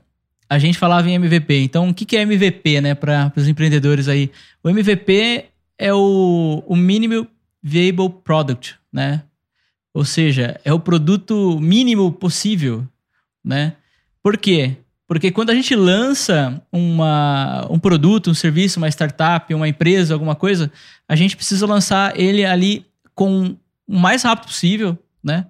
[0.49, 1.61] a gente falava em MVP.
[1.61, 4.29] Então, o que é MVP, né, para os empreendedores aí?
[4.61, 5.45] O MVP
[5.77, 7.25] é o, o Minimum
[7.61, 9.23] Viable Product, né?
[9.93, 12.85] Ou seja, é o produto mínimo possível,
[13.43, 13.75] né?
[14.21, 14.77] Por quê?
[15.13, 20.33] Porque quando a gente lança uma, um produto, um serviço, uma startup, uma empresa, alguma
[20.33, 20.71] coisa,
[21.07, 23.55] a gente precisa lançar ele ali com
[23.87, 25.45] o mais rápido possível, né?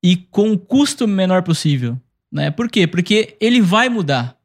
[0.00, 2.52] E com o custo menor possível, né?
[2.52, 2.86] Por quê?
[2.86, 4.36] Porque ele vai mudar.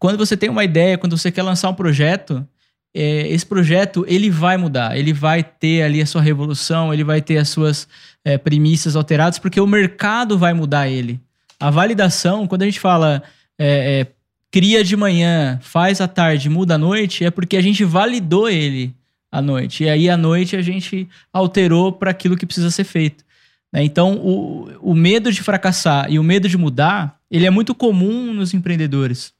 [0.00, 2.44] Quando você tem uma ideia, quando você quer lançar um projeto,
[2.92, 7.22] é, esse projeto ele vai mudar, ele vai ter ali a sua revolução, ele vai
[7.22, 7.86] ter as suas
[8.24, 11.20] é, premissas alteradas, porque o mercado vai mudar ele.
[11.60, 13.22] A validação, quando a gente fala
[13.62, 14.06] é, é,
[14.50, 18.94] cria de manhã, faz à tarde, muda à noite, é porque a gente validou ele
[19.30, 19.84] à noite.
[19.84, 23.22] E aí à noite a gente alterou para aquilo que precisa ser feito.
[23.70, 23.84] Né?
[23.84, 28.32] Então o, o medo de fracassar e o medo de mudar, ele é muito comum
[28.32, 29.34] nos empreendedores.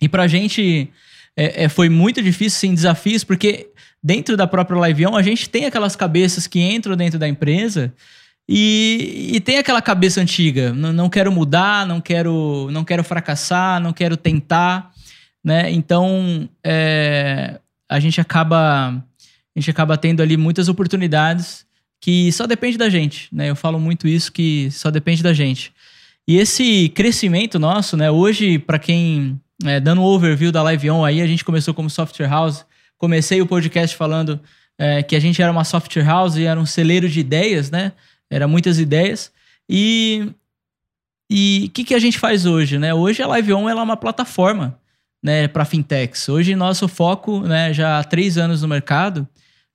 [0.00, 0.88] E para a gente
[1.36, 3.68] é, é, foi muito difícil, sim, desafios, porque
[4.02, 7.92] dentro da própria Liveon a gente tem aquelas cabeças que entram dentro da empresa
[8.48, 13.80] e, e tem aquela cabeça antiga, não, não, quero mudar, não quero, não quero fracassar,
[13.80, 14.90] não quero tentar,
[15.44, 15.70] né?
[15.70, 19.04] Então é, a gente acaba
[19.56, 21.66] a gente acaba tendo ali muitas oportunidades
[22.00, 23.50] que só depende da gente, né?
[23.50, 25.72] Eu falo muito isso que só depende da gente.
[26.26, 28.10] E esse crescimento nosso, né?
[28.10, 31.90] Hoje, para quem é, dando um overview da Live On aí, a gente começou como
[31.90, 32.64] software house.
[32.96, 34.40] Comecei o podcast falando
[34.78, 37.92] é, que a gente era uma software house e era um celeiro de ideias, né?
[38.30, 39.32] Era muitas ideias.
[39.68, 40.32] E
[41.32, 42.92] e o que, que a gente faz hoje, né?
[42.92, 44.76] Hoje a Live On ela é uma plataforma,
[45.22, 46.28] né, para fintechs.
[46.28, 49.28] Hoje nosso foco, né, já há três anos no mercado,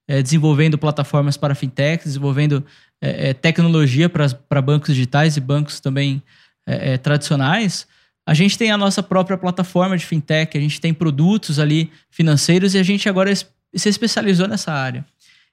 [0.06, 2.66] é, desenvolvendo plataformas para fintechs, desenvolvendo
[3.02, 6.22] é, é, tecnologia para bancos digitais e bancos também
[6.68, 7.88] é, é, tradicionais
[8.26, 12.74] a gente tem a nossa própria plataforma de fintech, a gente tem produtos ali financeiros
[12.74, 15.06] e a gente agora se especializou nessa área.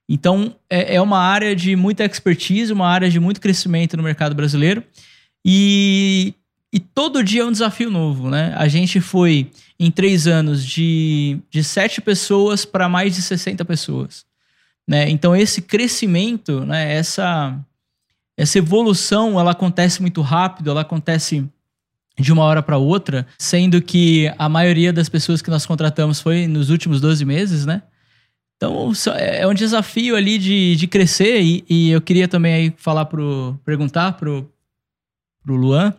[0.08, 4.34] Então, é, é uma área de muita expertise, uma área de muito crescimento no mercado
[4.34, 4.82] brasileiro.
[5.44, 6.34] E,
[6.72, 8.54] e todo dia é um desafio novo, né?
[8.56, 14.24] A gente foi, em três anos, de, de sete pessoas para mais de 60 pessoas.
[14.86, 15.08] Né?
[15.10, 16.94] Então, esse crescimento, né?
[16.94, 17.58] essa,
[18.36, 21.48] essa evolução, ela acontece muito rápido, ela acontece
[22.18, 26.46] de uma hora para outra, sendo que a maioria das pessoas que nós contratamos foi
[26.46, 27.82] nos últimos 12 meses, né?
[28.62, 33.06] Então é um desafio ali de, de crescer e, e eu queria também aí falar
[33.06, 34.48] pro perguntar pro,
[35.42, 35.92] pro Luan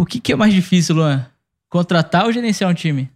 [0.00, 1.24] O que, que é mais difícil, Luan?
[1.68, 3.08] Contratar ou gerenciar um time?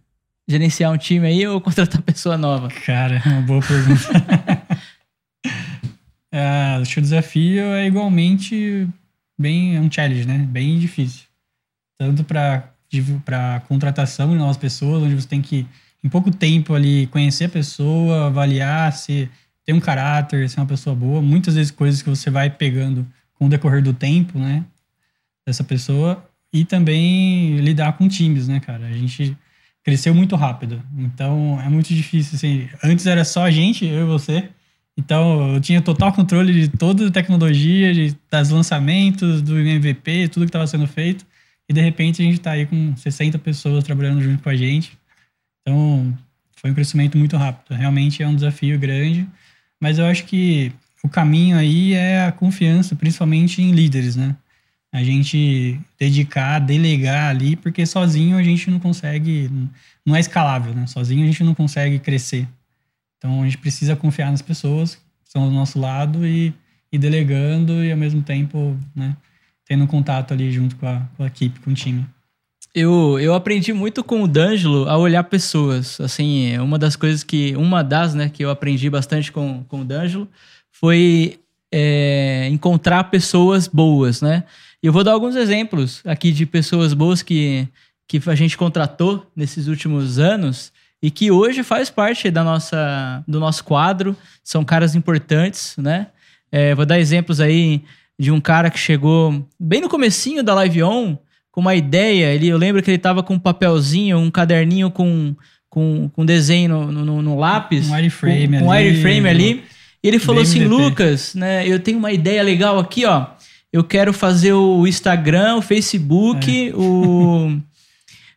[0.47, 2.69] Gerenciar um time aí ou contratar pessoa nova?
[2.69, 4.53] Cara, uma boa pergunta.
[6.31, 8.87] é, acho que o desafio é igualmente
[9.37, 10.37] bem é um challenge, né?
[10.37, 11.25] Bem difícil.
[11.99, 12.69] Tanto para
[13.25, 15.67] para contratação de novas pessoas, onde você tem que
[16.03, 19.29] em pouco tempo ali conhecer a pessoa, avaliar se
[19.65, 23.07] tem um caráter, se é uma pessoa boa, muitas vezes coisas que você vai pegando
[23.33, 24.65] com o decorrer do tempo, né,
[25.45, 28.85] dessa pessoa e também lidar com times, né, cara?
[28.85, 29.35] A gente
[29.83, 32.69] cresceu muito rápido, então é muito difícil, assim.
[32.83, 34.49] Antes era só a gente, eu e você,
[34.97, 40.43] então eu tinha total controle de toda a tecnologia, de, das lançamentos, do MVP, tudo
[40.43, 41.25] que estava sendo feito,
[41.67, 44.97] e de repente a gente está aí com 60 pessoas trabalhando junto com a gente.
[45.63, 46.15] Então
[46.57, 47.75] foi um crescimento muito rápido.
[47.75, 49.27] Realmente é um desafio grande,
[49.79, 50.71] mas eu acho que
[51.03, 54.35] o caminho aí é a confiança, principalmente em líderes, né?
[54.91, 59.49] A gente dedicar, delegar ali, porque sozinho a gente não consegue,
[60.05, 60.85] não é escalável, né?
[60.85, 62.47] Sozinho a gente não consegue crescer.
[63.17, 66.53] Então a gente precisa confiar nas pessoas que estão do nosso lado e,
[66.91, 69.17] e delegando e ao mesmo tempo, né,
[69.65, 72.05] tendo contato ali junto com a, com a equipe, com o time.
[72.75, 76.01] Eu, eu aprendi muito com o D'Angelo a olhar pessoas.
[76.01, 77.55] Assim, uma das coisas que.
[77.55, 80.27] Uma das, né, que eu aprendi bastante com, com o D'Angelo
[80.71, 81.39] foi
[81.71, 84.43] é, encontrar pessoas boas, né?
[84.81, 87.67] E eu vou dar alguns exemplos aqui de pessoas boas que,
[88.07, 93.39] que a gente contratou nesses últimos anos e que hoje faz parte da nossa, do
[93.39, 96.07] nosso quadro, são caras importantes, né?
[96.51, 97.83] É, vou dar exemplos aí
[98.17, 101.17] de um cara que chegou bem no comecinho da Live On,
[101.53, 105.33] com uma ideia, ele, eu lembro que ele estava com um papelzinho, um caderninho com,
[105.69, 107.87] com, com desenho no, no, no lápis.
[107.87, 108.65] Um wireframe ali.
[108.65, 109.63] Um wireframe ali.
[110.03, 113.27] E ele falou assim, Lucas, né, eu tenho uma ideia legal aqui, ó
[113.73, 116.75] eu quero fazer o Instagram, o Facebook, é.
[116.75, 117.57] o,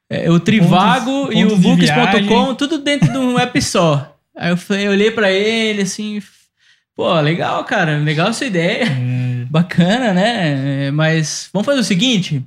[0.09, 4.17] é, o Trivago pontos, e o books.com, tudo dentro de um app só.
[4.35, 6.23] Aí eu, falei, eu olhei para ele assim,
[6.97, 8.85] pô, legal, cara, legal essa ideia.
[8.85, 9.45] É.
[9.45, 10.91] Bacana, né?
[10.91, 12.43] Mas vamos fazer o seguinte: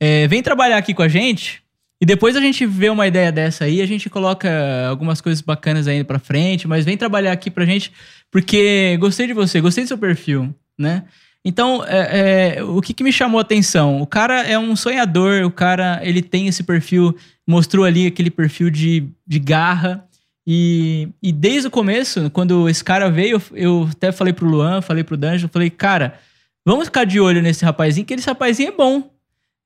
[0.00, 1.62] é, vem trabalhar aqui com a gente.
[2.02, 4.48] E depois a gente vê uma ideia dessa aí, a gente coloca
[4.88, 7.92] algumas coisas bacanas ainda para frente, mas vem trabalhar aqui pra gente,
[8.30, 11.04] porque gostei de você, gostei do seu perfil, né?
[11.44, 14.00] Então, é, é, o que, que, me chamou a atenção?
[14.00, 17.14] O cara é um sonhador, o cara ele tem esse perfil,
[17.46, 20.06] mostrou ali aquele perfil de, de garra.
[20.46, 25.04] E, e desde o começo, quando esse cara veio, eu, até falei pro Luan, falei
[25.04, 26.18] pro Danjo, falei, cara,
[26.64, 29.10] vamos ficar de olho nesse rapazinho, que esse rapazinho é bom.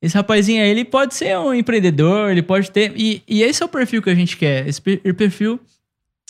[0.04, 2.92] Esse rapazinho aí, ele pode ser um empreendedor, ele pode ter.
[2.94, 4.68] E, e esse é o perfil que a gente quer.
[4.68, 5.58] Esse perfil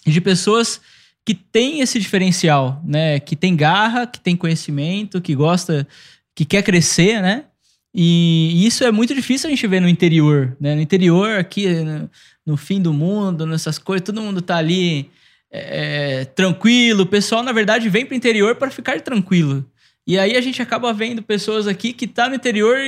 [0.07, 0.81] de pessoas
[1.25, 3.19] que tem esse diferencial, né?
[3.19, 5.89] Que tem garra, que tem conhecimento, que gosta,
[6.37, 7.47] que quer crescer, né?
[7.93, 10.77] E isso é muito difícil a gente ver no interior, né?
[10.77, 11.67] No interior, aqui
[12.47, 15.11] no, fim do mundo, nessas coisas, todo mundo tá ali
[15.51, 17.03] é, é tranquilo.
[17.03, 19.69] O pessoal, na verdade, vem pro interior para ficar tranquilo.
[20.07, 22.79] E aí a gente acaba vendo pessoas aqui que tá no interior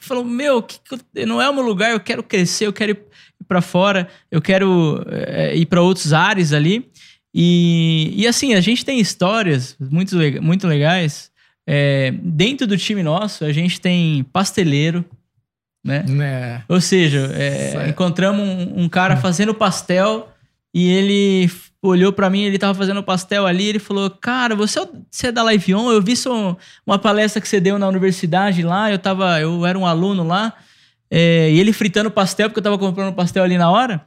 [0.00, 2.98] falam: Meu, que, que, não é o meu lugar, eu quero crescer, eu quero ir
[3.46, 6.90] para fora, eu quero é, ir para outros ares ali.
[7.34, 11.30] E, e assim, a gente tem histórias muito, muito legais.
[11.68, 15.04] É, dentro do time nosso, a gente tem pasteleiro,
[15.84, 16.04] né?
[16.20, 16.62] É.
[16.68, 17.30] Ou seja,
[17.88, 20.32] encontramos um, um, cara fazendo pastel
[20.74, 21.50] e ele
[21.86, 25.32] olhou para mim, ele tava fazendo pastel ali, ele falou: "Cara, você, é você é
[25.32, 25.90] da Live On?
[25.90, 29.78] Eu vi só uma palestra que você deu na universidade lá, eu tava, eu era
[29.78, 30.52] um aluno lá,
[31.10, 34.04] é, e ele fritando pastel porque eu tava comprando pastel ali na hora.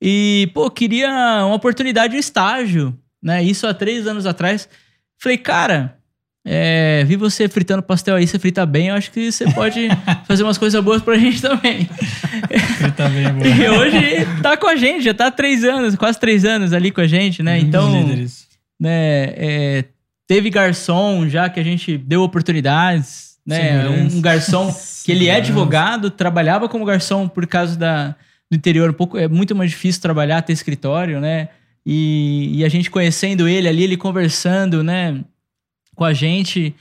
[0.00, 1.08] E, pô, queria
[1.46, 3.42] uma oportunidade de estágio, né?
[3.42, 4.68] Isso há três anos atrás.
[5.16, 5.96] Falei, cara,
[6.44, 9.88] é, vi você fritando pastel aí, você frita bem, eu acho que você pode
[10.26, 11.88] fazer umas coisas boas pra gente também.
[12.78, 13.44] Frita bem, bom.
[13.44, 16.90] E hoje tá com a gente, já tá há três anos, quase três anos ali
[16.90, 17.58] com a gente, né?
[17.58, 17.92] Então,
[18.80, 19.84] né, é,
[20.26, 23.88] teve garçom já que a gente deu oportunidades, né?
[23.88, 24.74] Um, um garçom
[25.04, 28.16] que ele é advogado, trabalhava como garçom por causa da
[28.50, 31.48] do interior um pouco é muito mais difícil trabalhar, ter escritório, né?
[31.86, 35.24] E, e a gente conhecendo ele ali, ele conversando, né,
[35.94, 36.74] com a gente.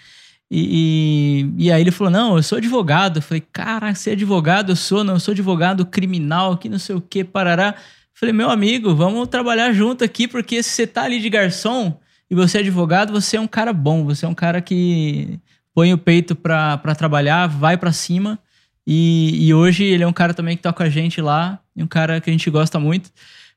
[0.50, 3.18] E, e, e, aí ele falou: Não, eu sou advogado.
[3.18, 4.72] Eu falei: Caraca, você é advogado?
[4.72, 7.76] Eu sou, não, eu sou advogado criminal, que não sei o que, parará.
[7.78, 11.98] Eu falei: Meu amigo, vamos trabalhar junto aqui, porque se você tá ali de garçom
[12.30, 15.40] e você é advogado, você é um cara bom, você é um cara que
[15.74, 18.38] põe o peito pra, pra trabalhar, vai para cima.
[18.86, 22.20] E, e, hoje ele é um cara também que toca a gente lá, um cara
[22.20, 23.12] que a gente gosta muito.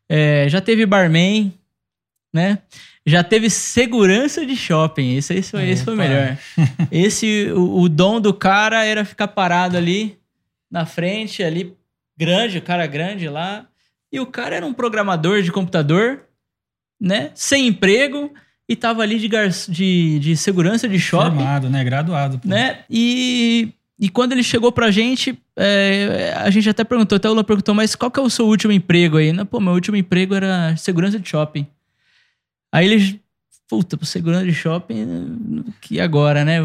[0.09, 1.53] É, já teve barman,
[2.33, 2.59] né?
[3.07, 5.17] Já teve segurança de shopping.
[5.17, 6.38] Esse, esse, esse foi o melhor.
[6.90, 10.19] Esse, o, o, dom do cara era ficar parado ali
[10.71, 11.77] na frente ali,
[12.17, 13.67] grande, o cara grande lá.
[14.11, 16.23] E o cara era um programador de computador,
[16.99, 17.31] né?
[17.35, 18.33] Sem emprego
[18.69, 19.49] e tava ali de, gar...
[19.49, 21.37] de, de segurança de shopping.
[21.37, 21.85] Formado, né?
[21.85, 22.38] Graduado.
[22.38, 22.49] Pô.
[22.49, 22.85] Né?
[22.88, 27.45] E, e quando ele chegou pra gente, é, a gente até perguntou, até o Lula
[27.45, 29.33] perguntou, mas qual que é o seu último emprego aí?
[29.33, 31.67] Não, pô, meu último emprego era segurança de shopping.
[32.75, 33.21] Aí ele,
[33.69, 36.61] puta, segurança de shopping, que agora, né?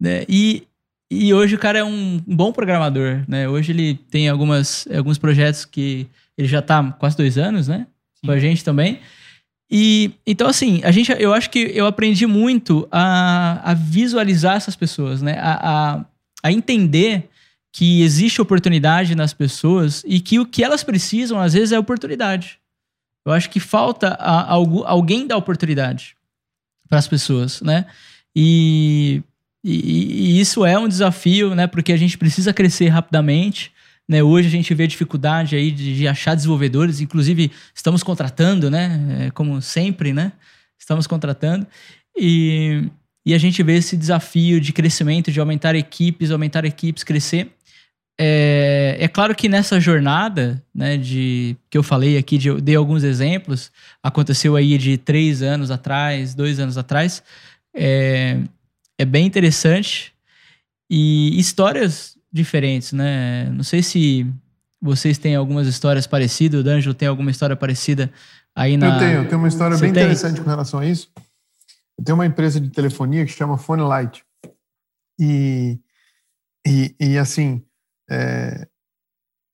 [0.00, 0.24] né?
[0.26, 0.66] E,
[1.10, 3.46] e hoje o cara é um bom programador, né?
[3.46, 6.06] Hoje ele tem algumas, alguns projetos que
[6.38, 7.86] ele já tá quase dois anos, né?
[8.14, 8.28] Sim.
[8.28, 9.00] Com a gente também.
[9.70, 14.74] E então, assim, a gente, eu acho que eu aprendi muito a, a visualizar essas
[14.74, 15.38] pessoas, né?
[15.38, 16.04] A, a,
[16.44, 17.28] a, entender
[17.70, 22.58] que existe oportunidade nas pessoas e que o que elas precisam, às vezes, é oportunidade.
[23.24, 26.16] Eu acho que falta a, a, alguém dar oportunidade
[26.88, 27.86] para as pessoas, né?
[28.34, 29.22] E,
[29.64, 31.66] e, e, isso é um desafio, né?
[31.66, 33.72] Porque a gente precisa crescer rapidamente.
[34.08, 34.22] Né?
[34.22, 39.26] Hoje a gente vê dificuldade aí de, de achar desenvolvedores, inclusive estamos contratando, né?
[39.26, 40.32] É, como sempre, né?
[40.78, 41.66] Estamos contratando.
[42.16, 42.90] E,
[43.24, 47.52] e a gente vê esse desafio de crescimento, de aumentar equipes, aumentar equipes, crescer.
[48.18, 52.76] É, é claro que nessa jornada, né, de que eu falei aqui, de, eu dei
[52.76, 53.72] alguns exemplos,
[54.02, 57.22] aconteceu aí de três anos atrás, dois anos atrás,
[57.74, 58.38] é,
[58.98, 60.12] é bem interessante
[60.90, 63.48] e histórias diferentes, né?
[63.50, 64.26] Não sei se
[64.80, 68.12] vocês têm algumas histórias parecidas, o D'Angelo tem alguma história parecida
[68.54, 68.94] aí na...
[68.94, 70.02] Eu tenho, eu tenho uma história Você bem tem?
[70.02, 71.10] interessante com relação a isso.
[71.98, 74.24] Eu tenho uma empresa de telefonia que chama Phone Light.
[75.18, 75.78] E,
[76.66, 77.62] e, e assim,
[78.12, 78.68] é,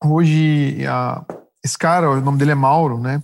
[0.04, 1.24] hoje a,
[1.64, 3.22] esse cara, o nome dele é Mauro, né?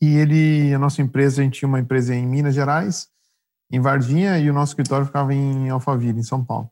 [0.00, 3.08] E ele, a nossa empresa, a gente tinha uma empresa em Minas Gerais,
[3.70, 6.70] em Varginha, e o nosso escritório ficava em Alphaville, em São Paulo.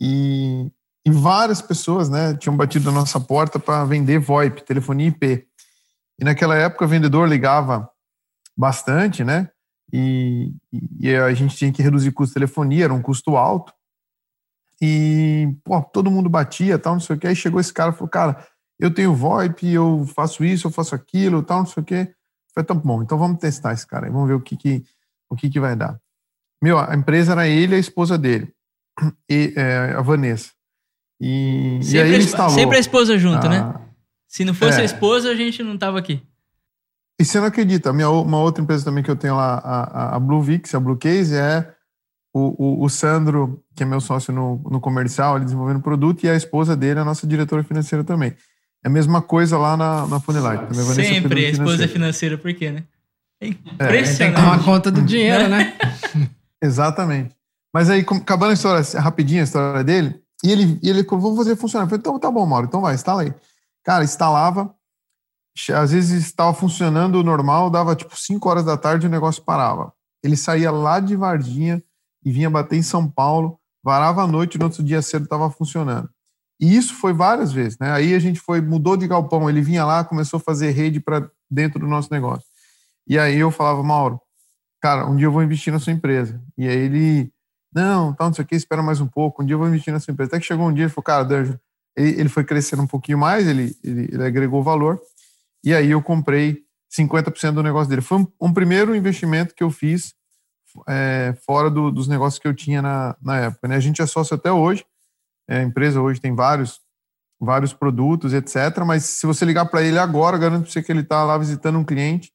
[0.00, 0.70] E
[1.08, 5.46] e várias pessoas né, tinham batido na nossa porta para vender VoIP, telefonia IP.
[6.20, 7.88] E naquela época o vendedor ligava
[8.54, 9.48] bastante, né?
[9.90, 10.52] E,
[11.00, 13.72] e a gente tinha que reduzir o custo de telefonia, era um custo alto.
[14.80, 17.26] E, pô, todo mundo batia, tal, não sei o que.
[17.26, 18.46] Aí chegou esse cara e falou, cara,
[18.78, 22.12] eu tenho VoIP, eu faço isso, eu faço aquilo, tal, não sei o que.
[22.54, 24.84] Falei, tá bom, então vamos testar esse cara aí, vamos ver o que que,
[25.28, 25.98] o que, que vai dar.
[26.62, 28.52] Meu, a empresa era ele e a esposa dele,
[29.28, 30.50] e, é, a Vanessa.
[31.20, 32.54] E, sempre, e aí ele instalou.
[32.54, 33.74] Sempre a esposa junto, ah, né?
[34.28, 34.82] Se não fosse é.
[34.82, 36.22] a esposa, a gente não tava aqui.
[37.20, 40.16] E você não acredita, a minha, uma outra empresa também que eu tenho lá, a,
[40.16, 41.74] a Blue Vix, a Blue Case, é
[42.32, 46.30] o, o, o, Sandro, que é meu sócio no, no comercial, ele desenvolvendo produto, e
[46.30, 48.34] a esposa dele, a nossa diretora financeira também.
[48.84, 50.74] É a mesma coisa lá na, na Funelight.
[50.94, 52.84] Sempre, a esposa é financeira, por quê, né?
[53.40, 54.22] É impressionante.
[54.22, 55.76] É, tem que tomar conta do dinheiro, né?
[56.62, 57.34] Exatamente.
[57.72, 61.36] Mas aí, acabando a história, rapidinho a história dele, e ele, e ele falou, vou
[61.36, 61.84] fazer funcionar.
[61.84, 63.34] Eu falei, então tá bom, Mauro, então vai, instala aí.
[63.84, 64.74] Cara, instalava,
[65.74, 69.92] às vezes estava funcionando normal, dava tipo 5 horas da tarde e o negócio parava.
[70.22, 71.82] Ele saía lá de Varginha
[72.28, 75.50] e vinha bater em São Paulo, varava a noite e no outro dia cedo estava
[75.50, 76.10] funcionando.
[76.60, 77.90] E isso foi várias vezes, né?
[77.92, 81.30] Aí a gente foi, mudou de galpão, ele vinha lá, começou a fazer rede para
[81.50, 82.44] dentro do nosso negócio.
[83.06, 84.20] E aí eu falava, Mauro,
[84.80, 86.42] cara, um dia eu vou investir na sua empresa.
[86.58, 87.32] E aí ele
[87.74, 89.92] não, tal, não sei o que, espera mais um pouco, um dia eu vou investir
[89.92, 90.30] nessa empresa.
[90.30, 91.58] Até que chegou um dia e falou, cara,
[91.96, 95.00] ele, ele foi crescendo um pouquinho mais, ele, ele, ele agregou valor,
[95.64, 96.62] e aí eu comprei
[96.94, 98.02] 50% do negócio dele.
[98.02, 100.14] Foi um, um, primeiro investimento que eu fiz
[100.86, 103.68] é, fora do, dos negócios que eu tinha na, na época.
[103.68, 103.76] Né?
[103.76, 104.84] A gente é sócio até hoje,
[105.48, 106.80] é, a empresa hoje tem vários,
[107.40, 108.84] vários produtos, etc.
[108.86, 111.78] Mas se você ligar para ele agora, garanto para você que ele está lá visitando
[111.78, 112.30] um cliente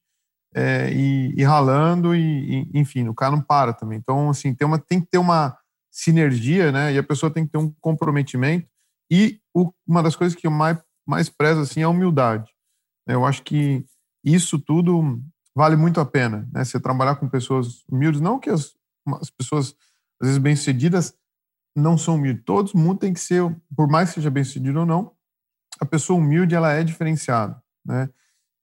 [0.54, 3.98] é, e, e, ralando, e, e, enfim, o cara não para também.
[3.98, 5.56] Então, assim, tem, uma, tem que ter uma
[5.90, 6.92] sinergia, né?
[6.92, 8.68] E a pessoa tem que ter um comprometimento.
[9.10, 12.50] E o, uma das coisas que eu mais, mais prezo, assim, é a humildade.
[13.06, 13.84] Eu acho que
[14.24, 15.20] isso tudo
[15.54, 16.64] vale muito a pena, né?
[16.64, 18.74] Você trabalhar com pessoas humildes, não que as,
[19.20, 19.74] as pessoas,
[20.20, 21.14] às vezes, bem-sucedidas
[21.76, 22.44] não são humildes.
[22.44, 23.42] Todo mundo tem que ser,
[23.76, 25.12] por mais que seja bem-sucedido ou não,
[25.80, 28.08] a pessoa humilde, ela é diferenciada, né?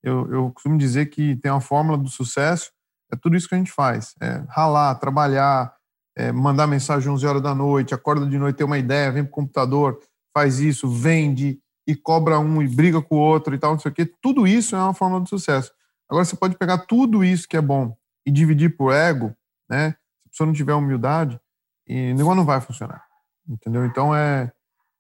[0.04, 2.72] eu, eu costumo dizer que tem uma fórmula do sucesso,
[3.12, 4.16] é tudo isso que a gente faz.
[4.22, 5.74] É ralar, trabalhar,
[6.16, 9.32] é mandar mensagem 11 horas da noite, acorda de noite, tem uma ideia, vem para
[9.32, 10.00] o computador,
[10.34, 13.92] faz isso, vende e cobra um e briga com o outro e tal, não sei
[13.92, 14.06] o quê.
[14.22, 15.72] Tudo isso é uma fórmula do sucesso.
[16.12, 17.96] Agora, você pode pegar tudo isso que é bom
[18.26, 19.34] e dividir por ego,
[19.70, 19.92] né?
[19.92, 21.40] Se a pessoa não tiver humildade,
[21.88, 23.02] e o negócio não vai funcionar.
[23.48, 23.86] Entendeu?
[23.86, 24.52] Então, é,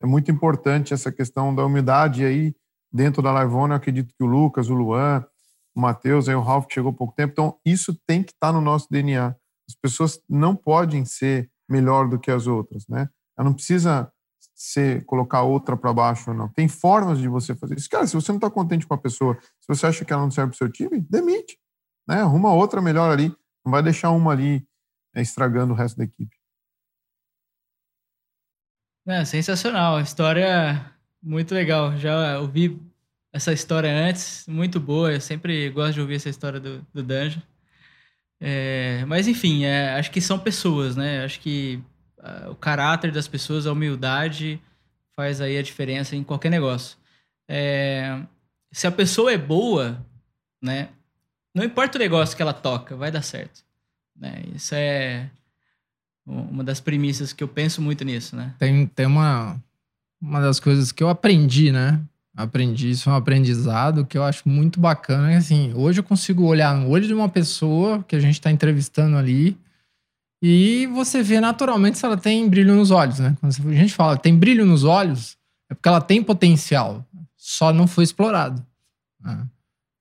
[0.01, 2.23] é muito importante essa questão da humildade.
[2.23, 2.55] E aí,
[2.91, 5.25] dentro da Larvona, eu acredito que o Lucas, o Luan,
[5.75, 7.33] o Matheus, aí o Ralf que chegou há pouco tempo.
[7.33, 9.35] Então, isso tem que estar no nosso DNA.
[9.67, 13.09] As pessoas não podem ser melhor do que as outras, né?
[13.37, 14.09] Ela não precisa
[14.61, 16.47] ser, colocar outra para baixo ou não.
[16.47, 17.89] Tem formas de você fazer isso.
[17.89, 20.29] Cara, se você não está contente com a pessoa, se você acha que ela não
[20.29, 21.57] serve para o seu time, demite.
[22.07, 22.21] Né?
[22.21, 23.35] Arruma outra melhor ali.
[23.65, 24.63] Não vai deixar uma ali
[25.15, 26.35] é, estragando o resto da equipe.
[29.07, 29.99] É, sensacional.
[29.99, 31.97] História muito legal.
[31.97, 32.79] Já ouvi
[33.33, 35.11] essa história antes, muito boa.
[35.11, 37.41] Eu sempre gosto de ouvir essa história do, do Dungeon.
[38.39, 41.23] É, mas enfim, é, acho que são pessoas, né?
[41.23, 41.83] Acho que
[42.49, 44.61] o caráter das pessoas, a humildade
[45.15, 46.97] faz aí a diferença em qualquer negócio.
[47.47, 48.21] É,
[48.71, 50.05] se a pessoa é boa,
[50.61, 50.89] né?
[51.53, 53.63] Não importa o negócio que ela toca, vai dar certo.
[54.15, 54.43] Né?
[54.55, 55.29] Isso é
[56.25, 58.55] uma das premissas que eu penso muito nisso, né?
[58.57, 59.61] Tem, tem uma,
[60.21, 61.99] uma das coisas que eu aprendi, né?
[62.35, 65.35] Aprendi, isso é um aprendizado que eu acho muito bacana.
[65.35, 69.17] Assim, hoje eu consigo olhar no olho de uma pessoa que a gente está entrevistando
[69.17, 69.57] ali
[70.41, 73.37] e você vê naturalmente se ela tem brilho nos olhos, né?
[73.39, 75.37] Quando a gente fala tem brilho nos olhos,
[75.69, 77.05] é porque ela tem potencial,
[77.37, 78.65] só não foi explorado.
[79.23, 79.45] Né?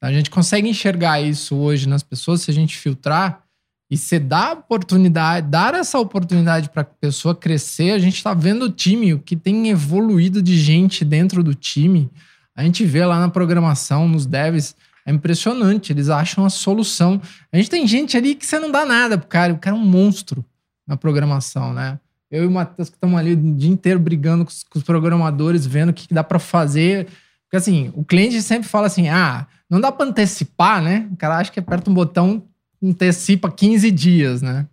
[0.03, 3.45] A gente consegue enxergar isso hoje nas pessoas se a gente filtrar
[3.91, 7.91] e você dá oportunidade, dar essa oportunidade para a pessoa crescer.
[7.91, 12.09] A gente está vendo o time, o que tem evoluído de gente dentro do time.
[12.55, 14.76] A gente vê lá na programação, nos devs,
[15.11, 15.93] é impressionante.
[15.93, 17.21] Eles acham a solução.
[17.53, 19.53] A gente tem gente ali que você não dá nada pro cara.
[19.53, 20.45] O cara é um monstro
[20.87, 21.99] na programação, né?
[22.31, 24.85] Eu e o Matheus que estamos ali o dia inteiro brigando com os, com os
[24.85, 27.09] programadores, vendo o que, que dá para fazer.
[27.45, 31.09] Porque assim, o cliente sempre fala assim: ah, não dá para antecipar, né?
[31.13, 32.45] O cara acha que aperta um botão,
[32.83, 34.67] antecipa 15 dias, né?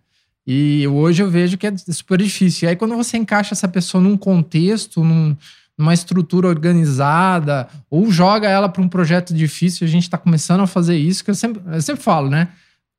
[0.46, 2.66] E hoje eu vejo que é super difícil.
[2.66, 5.36] E aí, quando você encaixa essa pessoa num contexto, num,
[5.78, 10.66] numa estrutura organizada, ou joga ela para um projeto difícil, a gente está começando a
[10.66, 12.48] fazer isso, que eu sempre, eu sempre falo, né?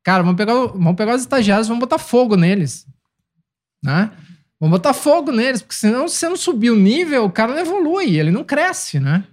[0.01, 2.87] Cara, vamos pegar, vamos pegar os estagiários vamos botar fogo neles.
[3.83, 4.09] Né?
[4.59, 7.59] Vamos botar fogo neles, porque senão, se você não subir o nível, o cara não
[7.59, 9.23] evolui, ele não cresce, né?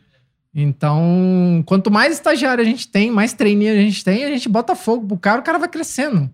[0.55, 4.75] Então, quanto mais estagiário a gente tem, mais trainee a gente tem, a gente bota
[4.75, 6.31] fogo pro cara, o cara vai crescendo.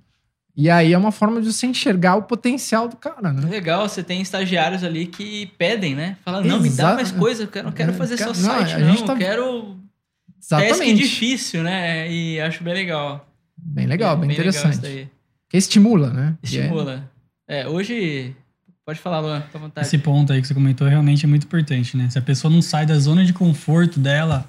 [0.55, 3.48] E aí é uma forma de você enxergar o potencial do cara, né?
[3.48, 6.16] Legal, você tem estagiários ali que pedem, né?
[6.24, 9.12] Fala, não, me dá mais coisa, eu não quero fazer só site, não, não tá...
[9.14, 9.76] eu quero
[10.40, 10.78] Exatamente.
[10.78, 12.11] task difícil, né?
[12.11, 13.26] E acho bem legal.
[13.57, 14.80] Bem legal, bem, bem interessante.
[14.80, 15.09] Legal
[15.53, 16.34] que estimula, né?
[16.42, 17.11] Estimula.
[17.46, 17.61] É...
[17.61, 18.34] é, hoje
[18.84, 19.86] Pode falar, Luan, fica à vontade.
[19.86, 22.11] Esse ponto aí que você comentou realmente é muito importante, né?
[22.11, 24.44] Se a pessoa não sai da zona de conforto dela,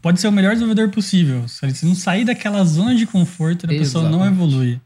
[0.00, 1.48] pode ser o melhor desenvolvedor possível.
[1.48, 4.80] Se não sair daquela zona de conforto, a pessoa não evolui.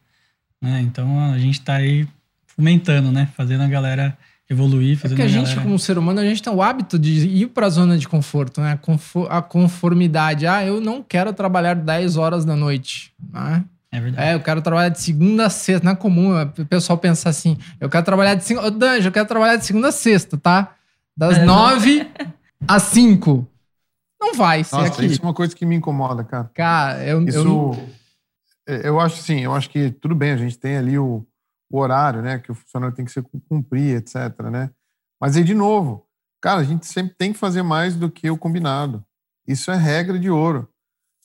[0.62, 0.80] Né?
[0.82, 2.06] Então a gente está aí
[2.46, 3.28] fomentando, né?
[3.36, 4.16] Fazendo a galera
[4.48, 5.62] evoluir, fazendo é a, a gente, galera...
[5.62, 8.60] como ser humano, a gente tem o hábito de ir para a zona de conforto,
[8.60, 8.78] né?
[9.28, 10.46] A conformidade.
[10.46, 13.12] Ah, eu não quero trabalhar 10 horas da noite.
[13.32, 13.64] Né?
[13.90, 14.28] É verdade.
[14.28, 15.84] É, eu quero trabalhar de segunda a sexta.
[15.84, 17.58] Não é comum o pessoal pensar assim.
[17.80, 18.68] Eu quero trabalhar de segunda.
[18.68, 20.74] Ô, Danjo, eu quero trabalhar de segunda a sexta, tá?
[21.16, 22.08] Das é, nove
[22.66, 23.46] às cinco.
[24.20, 25.06] Não vai ser Nossa, aqui.
[25.06, 26.50] Isso é uma coisa que me incomoda, cara.
[26.54, 27.22] Cara, eu.
[27.26, 28.01] Isso, eu, é,
[28.66, 31.26] eu acho assim, eu acho que tudo bem, a gente tem ali o,
[31.70, 32.38] o horário, né?
[32.38, 34.70] Que o funcionário tem que se cumprir, etc, né?
[35.20, 36.06] Mas aí, de novo,
[36.40, 39.04] cara, a gente sempre tem que fazer mais do que o combinado.
[39.46, 40.72] Isso é regra de ouro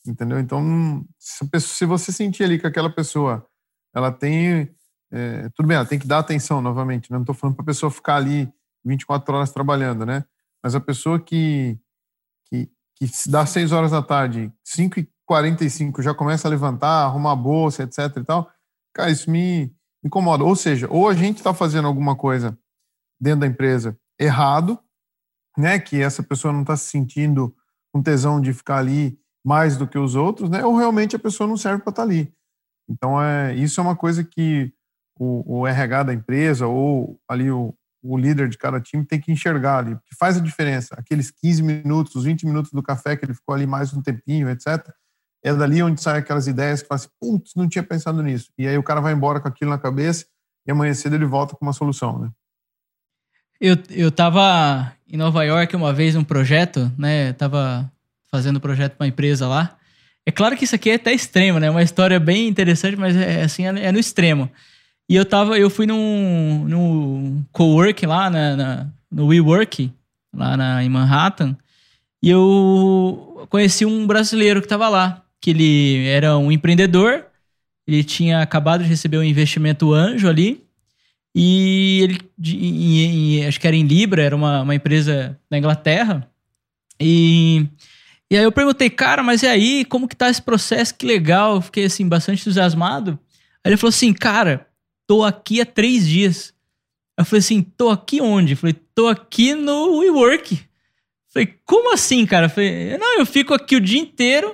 [0.10, 0.40] entendeu?
[0.40, 3.46] Então, se você sentir ali que aquela pessoa,
[3.94, 4.70] ela tem,
[5.12, 7.18] é, tudo bem, ela tem que dar atenção novamente, né?
[7.18, 8.52] não estou falando para a pessoa ficar ali
[8.86, 10.24] 24 horas trabalhando, né?
[10.64, 11.78] Mas a pessoa que,
[12.46, 17.04] que, que se dá 6 horas da tarde, 5 e 45 já começa a levantar,
[17.04, 18.50] arrumar a bolsa, etc e tal,
[18.94, 19.72] cara, isso me,
[20.04, 20.44] incomoda.
[20.44, 22.58] Ou seja, ou a gente está fazendo alguma coisa
[23.20, 24.80] dentro da empresa errado,
[25.58, 25.80] né?
[25.80, 27.56] Que essa pessoa não está se sentindo
[27.94, 30.66] com tesão de ficar ali mais do que os outros, né?
[30.66, 32.34] Ou realmente a pessoa não serve para estar tá ali.
[32.90, 34.74] Então, é, isso é uma coisa que
[35.20, 39.32] o, o RH da empresa ou ali o, o, líder de cada time tem que
[39.32, 40.96] enxergar ali, que faz a diferença.
[40.98, 44.50] Aqueles 15 minutos, os 20 minutos do café que ele ficou ali mais um tempinho,
[44.50, 44.88] etc.
[45.44, 48.52] É dali onde saem aquelas ideias que fala assim, putz, não tinha pensado nisso.
[48.58, 50.26] E aí o cara vai embora com aquilo na cabeça
[50.66, 52.30] e amanhã cedo ele volta com uma solução, né?
[53.60, 57.34] Eu, eu tava em Nova York uma vez num projeto, né?
[57.34, 57.92] tava
[58.30, 59.78] fazendo projeto para uma empresa lá.
[60.26, 61.70] É claro que isso aqui é até extremo, né?
[61.70, 64.52] Uma história bem interessante, mas é assim, é, é no extremo.
[65.10, 69.92] E eu tava, eu fui num, num co-work lá na, na, no WeWork,
[70.36, 71.56] lá na, em Manhattan,
[72.22, 77.26] e eu conheci um brasileiro que tava lá, que ele era um empreendedor,
[77.86, 80.66] ele tinha acabado de receber um investimento anjo ali,
[81.36, 86.30] e ele, acho que era em Libra, era uma, uma empresa da Inglaterra,
[87.00, 87.68] e
[88.30, 90.94] e aí eu perguntei, cara, mas e aí, como que tá esse processo?
[90.94, 93.18] Que legal, eu fiquei assim, bastante entusiasmado.
[93.64, 94.68] Aí ele falou assim, cara,
[95.08, 96.54] tô aqui há três dias.
[97.18, 98.54] eu falei assim, tô aqui onde?
[98.54, 100.56] Eu falei, tô aqui no WeWork.
[100.56, 100.60] Eu
[101.34, 102.48] falei, como assim, cara?
[102.48, 104.54] Eu falei, não, eu fico aqui o dia inteiro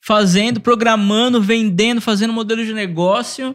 [0.00, 3.54] fazendo, programando, vendendo, fazendo modelo de negócio,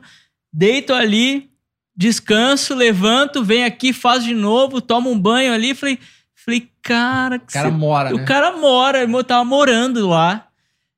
[0.52, 1.50] deito ali,
[1.96, 5.74] descanso, levanto, venho aqui, faço de novo, tomo um banho ali.
[5.74, 6.00] Falei,
[6.36, 7.38] falei cara...
[7.38, 8.26] O cara mora, O né?
[8.26, 10.48] cara mora, eu tava morando lá,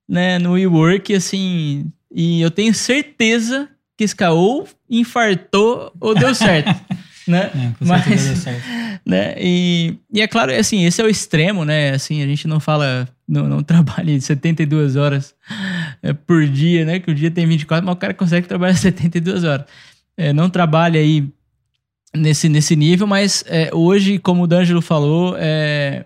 [0.08, 6.36] né, no WeWork, assim, e eu tenho certeza que esse cara ou infartou ou deu
[6.36, 6.70] certo,
[7.28, 7.52] né?
[7.56, 8.46] É, Mas-
[9.06, 9.36] né?
[9.38, 11.92] E, e é claro, assim, esse é o extremo, né?
[11.92, 15.36] Assim, a gente não fala, não, não trabalha 72 horas
[16.02, 17.00] é, por dia, né?
[17.00, 19.66] Que o dia tem 24, mas o cara consegue trabalhar 72 horas.
[20.18, 21.28] É, não trabalha aí
[22.16, 26.06] nesse, nesse nível, mas é, hoje, como o D'Angelo falou, é,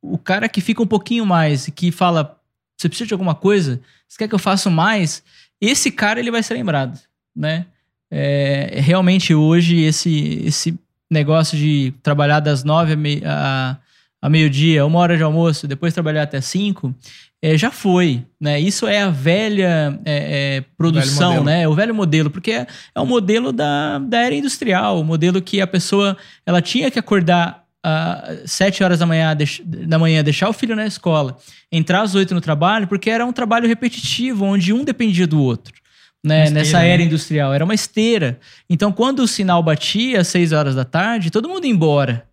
[0.00, 2.38] o cara que fica um pouquinho mais e que fala,
[2.76, 3.80] você precisa de alguma coisa?
[4.08, 5.22] Você quer que eu faça mais?
[5.60, 6.98] Esse cara, ele vai ser lembrado,
[7.36, 7.66] né?
[8.10, 10.78] É, realmente, hoje, esse, esse
[11.10, 13.76] negócio de trabalhar das nove a, mei- a-
[14.22, 16.94] a meio-dia, uma hora de almoço, depois trabalhar até cinco,
[17.42, 18.60] é, já foi, né?
[18.60, 21.44] Isso é a velha é, é, produção, modelo.
[21.46, 21.66] né?
[21.68, 25.60] O velho modelo, porque é, é o modelo da, da era industrial, o modelo que
[25.60, 29.34] a pessoa ela tinha que acordar às sete horas da manhã,
[29.64, 31.38] da manhã, deixar o filho na escola,
[31.72, 35.79] entrar às oito no trabalho, porque era um trabalho repetitivo, onde um dependia do outro.
[36.22, 36.88] Né, esteira, nessa né?
[36.90, 38.38] era industrial, era uma esteira.
[38.68, 42.26] Então, quando o sinal batia às 6 horas da tarde, todo mundo ia embora.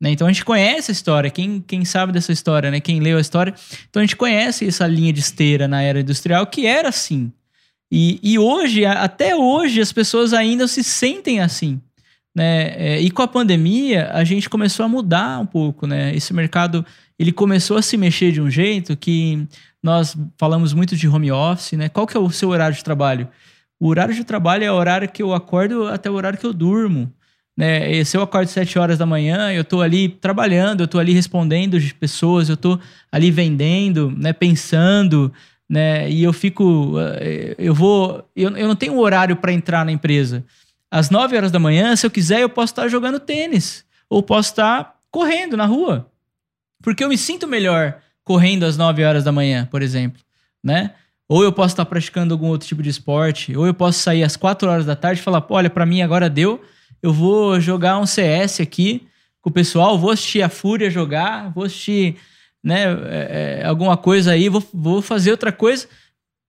[0.00, 0.10] Né?
[0.10, 1.30] Então, a gente conhece a história.
[1.30, 2.80] Quem, quem sabe dessa história, né?
[2.80, 3.54] quem leu a história.
[3.88, 7.32] Então, a gente conhece essa linha de esteira na era industrial que era assim.
[7.92, 11.80] E, e hoje, até hoje, as pessoas ainda se sentem assim.
[12.34, 12.74] Né?
[12.76, 15.86] É, e com a pandemia, a gente começou a mudar um pouco.
[15.86, 16.14] Né?
[16.14, 16.84] Esse mercado
[17.18, 19.46] ele começou a se mexer de um jeito que
[19.84, 21.72] nós falamos muito de home office.
[21.72, 21.90] Né?
[21.90, 23.28] Qual que é o seu horário de trabalho?
[23.78, 26.54] O horário de trabalho é o horário que eu acordo até o horário que eu
[26.54, 27.12] durmo.
[27.54, 27.92] Né?
[27.92, 30.98] E se eu acordo às 7 horas da manhã, eu estou ali trabalhando, eu estou
[30.98, 32.80] ali respondendo de pessoas, eu estou
[33.12, 34.32] ali vendendo, né?
[34.32, 35.30] pensando,
[35.68, 36.10] né?
[36.10, 36.94] E eu fico.
[37.20, 38.26] eh, Eu vou.
[38.34, 40.44] Eu, eu não tenho horário para entrar na empresa.
[40.90, 43.84] Às 9 horas da manhã, se eu quiser, eu posso estar jogando tênis.
[44.08, 46.10] Ou posso estar correndo na rua.
[46.82, 50.20] Porque eu me sinto melhor correndo às 9 horas da manhã, por exemplo.
[50.62, 50.92] Né?
[51.28, 53.56] Ou eu posso estar praticando algum outro tipo de esporte.
[53.56, 56.02] Ou eu posso sair às 4 horas da tarde e falar: "Pô, olha, para mim
[56.02, 56.62] agora deu.
[57.02, 59.06] Eu vou jogar um CS aqui
[59.42, 62.16] com o pessoal, vou assistir a Fúria jogar, vou assistir
[62.62, 65.86] né, é, é, alguma coisa aí, vou, vou fazer outra coisa.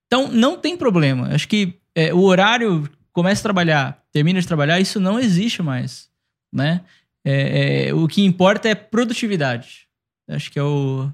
[0.06, 1.28] Então, não tem problema.
[1.34, 6.08] Acho que é, o horário começa a trabalhar, termina de trabalhar, isso não existe mais,
[6.50, 6.80] né?
[7.22, 9.86] É, é, o que importa é produtividade.
[10.28, 11.10] Acho que é o,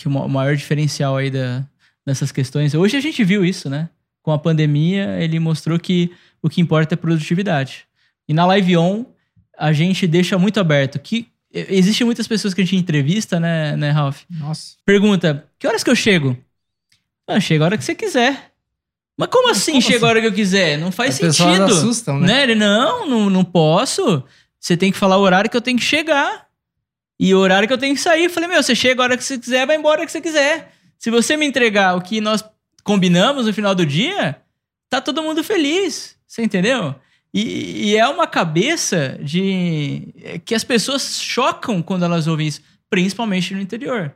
[0.00, 1.64] que o ma- o maior diferencial aí da,
[2.06, 2.74] dessas questões.
[2.74, 3.88] Hoje a gente viu isso, né?
[4.22, 6.10] Com a pandemia, ele mostrou que
[6.42, 7.86] o que importa é produtividade.
[8.28, 9.04] E na Live On,
[9.58, 13.76] a gente deixa muito aberto que e- existem muitas pessoas que a gente entrevista, né,
[13.76, 14.22] né Ralph?
[14.30, 14.76] Nossa.
[14.84, 16.36] Pergunta, que horas que eu chego?
[17.26, 18.52] Ah, chega a hora que você quiser.
[19.18, 20.04] Mas como assim como chega assim?
[20.06, 20.78] a hora que eu quiser?
[20.78, 21.64] Não faz As sentido.
[21.64, 22.26] assustam, né?
[22.28, 22.42] Né?
[22.44, 24.24] Ele, não, não, não posso.
[24.58, 26.46] Você tem que falar o horário que eu tenho que chegar.
[27.22, 28.24] E o horário que eu tenho que sair.
[28.24, 30.72] Eu falei, meu, você chega a hora que você quiser, vai embora que você quiser.
[30.98, 32.42] Se você me entregar o que nós
[32.82, 34.40] combinamos no final do dia,
[34.88, 36.16] tá todo mundo feliz.
[36.26, 36.94] Você entendeu?
[37.32, 42.62] E, e é uma cabeça de é, que as pessoas chocam quando elas ouvem isso,
[42.88, 44.14] principalmente no interior,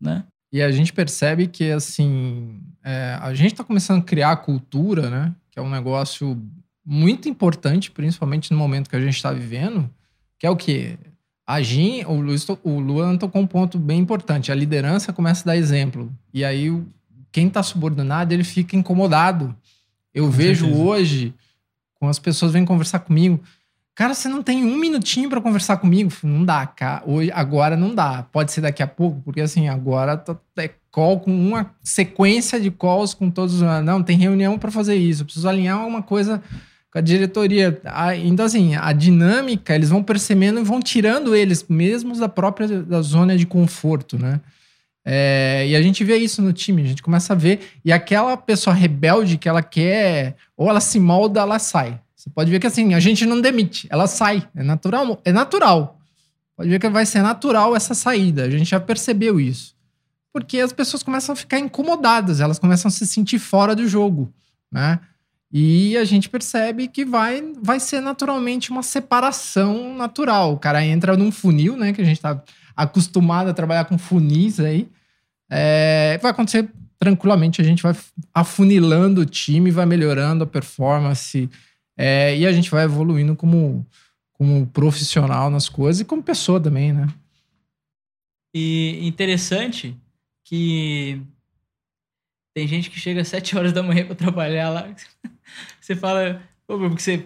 [0.00, 0.24] né?
[0.52, 5.10] E a gente percebe que, assim, é, a gente está começando a criar a cultura,
[5.10, 5.34] né?
[5.50, 6.40] Que é um negócio
[6.84, 9.90] muito importante, principalmente no momento que a gente está vivendo,
[10.38, 10.96] que é o quê?
[11.46, 14.50] A Gin, o, Luiz, o Luan tocou um ponto bem importante.
[14.50, 16.12] A liderança começa a dar exemplo.
[16.34, 16.72] E aí,
[17.30, 19.54] quem está subordinado, ele fica incomodado.
[20.12, 20.82] Eu Com vejo certeza.
[20.82, 21.34] hoje,
[21.94, 23.40] quando as pessoas vêm conversar comigo,
[23.96, 26.12] Cara, você não tem um minutinho para conversar comigo?
[26.22, 27.02] Não dá, cara.
[27.06, 28.24] Hoje, agora não dá.
[28.30, 32.70] Pode ser daqui a pouco, porque assim, agora tá, é call com uma sequência de
[32.70, 33.62] calls com todos os.
[33.62, 35.22] Não, tem reunião para fazer isso.
[35.22, 36.42] Eu preciso alinhar uma coisa
[36.96, 37.78] com a diretoria.
[38.24, 43.02] Então, assim, a dinâmica, eles vão percebendo e vão tirando eles mesmos da própria da
[43.02, 44.40] zona de conforto, né?
[45.04, 47.60] É, e a gente vê isso no time, a gente começa a ver.
[47.84, 52.00] E aquela pessoa rebelde que ela quer, ou ela se molda, ela sai.
[52.16, 54.48] Você pode ver que assim, a gente não demite, ela sai.
[54.56, 55.20] É natural.
[55.22, 56.00] É natural.
[56.56, 58.44] Pode ver que vai ser natural essa saída.
[58.44, 59.76] A gente já percebeu isso.
[60.32, 64.32] Porque as pessoas começam a ficar incomodadas, elas começam a se sentir fora do jogo,
[64.72, 64.98] né?
[65.58, 70.52] E a gente percebe que vai, vai ser naturalmente uma separação natural.
[70.52, 71.94] O cara entra num funil, né?
[71.94, 72.44] Que a gente tá
[72.76, 74.86] acostumado a trabalhar com funis aí.
[75.50, 77.96] É, vai acontecer tranquilamente, a gente vai
[78.34, 81.48] afunilando o time, vai melhorando a performance
[81.96, 83.86] é, e a gente vai evoluindo como,
[84.34, 87.06] como profissional nas coisas e como pessoa também, né?
[88.54, 89.96] E interessante
[90.44, 91.18] que
[92.54, 94.94] tem gente que chega às 7 horas da manhã para trabalhar lá.
[95.80, 97.24] Você fala, pô, porque você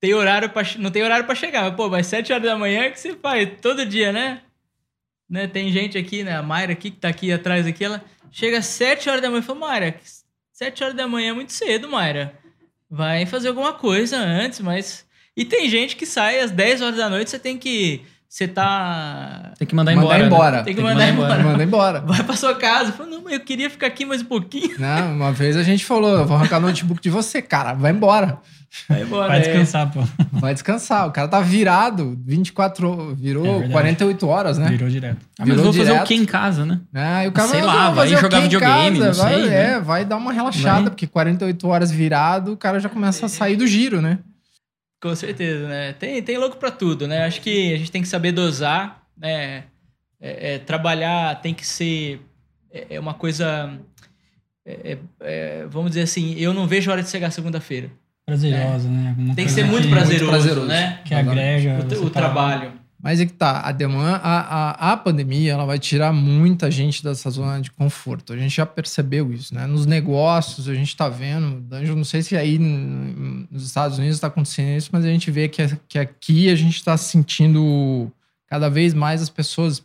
[0.00, 3.00] tem horário para não tem horário para chegar, pô, mas 7 horas da manhã que
[3.00, 4.42] você faz todo dia, né?
[5.28, 5.46] né?
[5.46, 6.36] Tem gente aqui, né?
[6.36, 9.40] A Mayra aqui que tá aqui atrás aqui, ela chega às 7 horas da manhã
[9.40, 10.00] e fala, Mayra,
[10.52, 12.38] 7 horas da manhã é muito cedo, Mayra.
[12.90, 17.08] Vai fazer alguma coisa antes, mas e tem gente que sai às 10 horas da
[17.08, 18.04] noite, você tem que
[18.34, 19.52] você tá.
[19.56, 20.18] Tem que mandar, Mandar embora.
[20.18, 20.26] né?
[20.26, 20.62] embora.
[20.64, 21.42] Tem que, Tem que mandar, mandar embora.
[21.44, 22.00] Manda embora.
[22.00, 22.90] Vai pra sua casa.
[22.90, 24.74] Fala, não, mas eu queria ficar aqui mais um pouquinho.
[24.80, 27.92] Não, uma vez a gente falou, eu vou arrancar o notebook de você, cara, vai
[27.92, 28.38] embora.
[28.88, 29.28] Vai embora.
[29.28, 29.40] Vai é.
[29.42, 30.00] descansar, pô.
[30.32, 31.06] Vai descansar.
[31.06, 33.72] O cara tá virado, 24, ho- virou É verdade.
[33.72, 34.66] 48 horas, né?
[34.68, 35.18] Virou direto.
[35.38, 36.02] Ah, mas Virou vou fazer direto.
[36.02, 36.80] o que em casa, né?
[36.92, 39.12] Ah, e o cara Sei "Não, lá, vai fazer o jogar quê em videogame, não
[39.12, 39.80] vai, sei, É, né?
[39.80, 40.90] vai dar uma relaxada, Vai.
[40.90, 44.18] porque 48 horas virado, o cara já começa a sair do giro, né?
[45.04, 45.92] Com certeza, né?
[45.92, 47.26] Tem, tem louco pra tudo, né?
[47.26, 49.64] Acho que a gente tem que saber dosar, né?
[50.18, 52.22] É, é, trabalhar tem que ser
[52.72, 53.78] é, é uma coisa.
[54.64, 57.90] é, é, vamos dizer assim, eu não vejo a hora de chegar segunda-feira.
[58.24, 59.10] Prazerosa, né?
[59.10, 60.66] Alguma Tem que ser muito prazeroso, prazeroso.
[60.66, 61.00] né?
[61.04, 61.86] Que agrega.
[62.00, 62.72] O, o trabalho.
[63.04, 67.04] Mas é que tá, a demanda, a, a, a pandemia, ela vai tirar muita gente
[67.04, 68.32] dessa zona de conforto.
[68.32, 69.66] A gente já percebeu isso, né?
[69.66, 74.28] Nos negócios, a gente tá vendo, Danjo, não sei se aí nos Estados Unidos tá
[74.28, 78.10] acontecendo isso, mas a gente vê que, que aqui a gente tá sentindo
[78.46, 79.84] cada vez mais as pessoas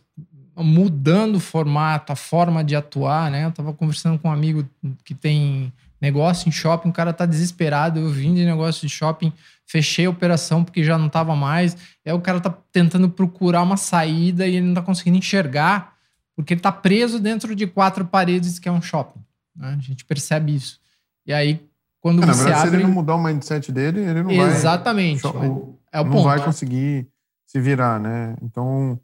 [0.56, 3.44] mudando o formato, a forma de atuar, né?
[3.44, 4.66] Eu tava conversando com um amigo
[5.04, 9.30] que tem negócio em shopping, o cara tá desesperado, eu vim de negócio de shopping,
[9.70, 13.76] fechei a operação porque já não tava mais, Aí o cara tá tentando procurar uma
[13.76, 15.94] saída e ele não tá conseguindo enxergar,
[16.34, 19.20] porque ele tá preso dentro de quatro paredes que é um shopping.
[19.54, 19.76] né?
[19.78, 20.80] A gente percebe isso.
[21.26, 21.60] E aí,
[22.00, 22.76] quando É, você verdade, se abre.
[22.80, 25.22] ele não mudar o mindset dele, ele não Exatamente.
[25.22, 25.46] vai.
[25.92, 26.24] é o não ponto.
[26.24, 27.06] vai conseguir
[27.46, 28.36] se virar, né?
[28.42, 28.98] Então,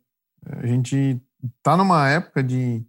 [0.51, 1.21] a gente
[1.63, 2.83] tá numa época de,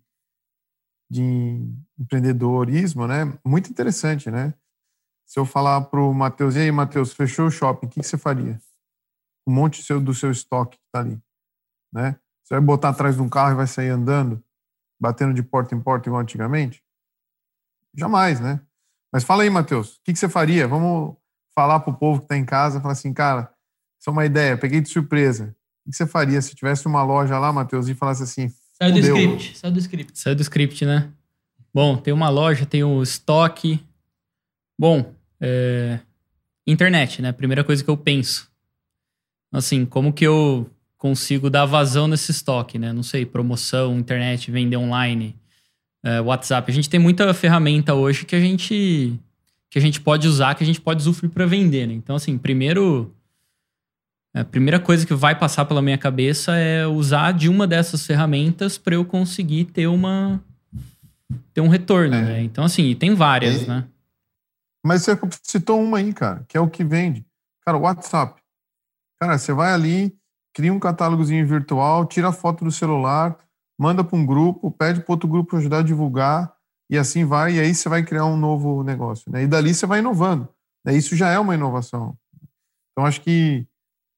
[1.10, 1.62] de
[2.00, 3.32] empreendedorismo, né?
[3.46, 4.54] Muito interessante, né?
[5.28, 8.18] Se eu falar pro Matheus, e aí, Matheus, fechou o shopping, o que, que você
[8.18, 8.58] faria?
[9.46, 11.22] Um monte seu, do seu estoque que tá ali,
[11.94, 12.18] né?
[12.44, 14.42] Você vai botar atrás de um carro e vai sair andando,
[15.00, 16.82] batendo de porta em porta igual antigamente?
[17.94, 18.62] Jamais, né?
[19.12, 20.66] Mas fala aí, Matheus, o que, que você faria?
[20.66, 21.18] Vamos
[21.54, 23.54] falar pro povo que tá em casa, falar assim, cara,
[24.00, 25.54] isso é uma ideia, peguei de surpresa.
[25.86, 29.00] O que você faria se tivesse uma loja lá, Matheus, e falasse assim, Saiu do
[29.00, 29.58] script.
[29.58, 30.20] Saiu do script.
[30.20, 31.12] Saiu do script, né?
[31.74, 33.84] Bom, tem uma loja, tem o estoque.
[34.80, 36.00] Bom, é,
[36.66, 37.32] internet, né?
[37.32, 38.50] Primeira coisa que eu penso.
[39.52, 42.92] Assim, como que eu consigo dar vazão nesse estoque, né?
[42.92, 45.36] Não sei, promoção, internet, vender online,
[46.04, 46.70] é, WhatsApp.
[46.70, 49.20] A gente tem muita ferramenta hoje que a gente
[49.70, 51.94] que a gente pode usar, que a gente pode usufruir para vender, né?
[51.94, 53.14] Então, assim, primeiro
[54.34, 58.78] a primeira coisa que vai passar pela minha cabeça é usar de uma dessas ferramentas
[58.78, 60.42] para eu conseguir ter uma
[61.54, 62.22] ter um retorno, É.
[62.22, 62.42] né?
[62.44, 63.68] Então assim, tem várias, É.
[63.68, 63.84] né?
[64.86, 67.26] Mas você citou uma aí, cara, que é o que vende.
[67.66, 68.42] Cara, WhatsApp.
[69.20, 70.18] Cara, você vai ali,
[70.54, 73.38] cria um catálogozinho virtual, tira a foto do celular,
[73.78, 76.56] manda para um grupo, pede para outro grupo ajudar a divulgar,
[76.90, 79.32] e assim vai, e aí você vai criar um novo negócio.
[79.32, 79.44] Né?
[79.44, 80.48] E dali você vai inovando.
[80.86, 80.96] Né?
[80.96, 82.18] Isso já é uma inovação.
[82.92, 83.68] Então, acho que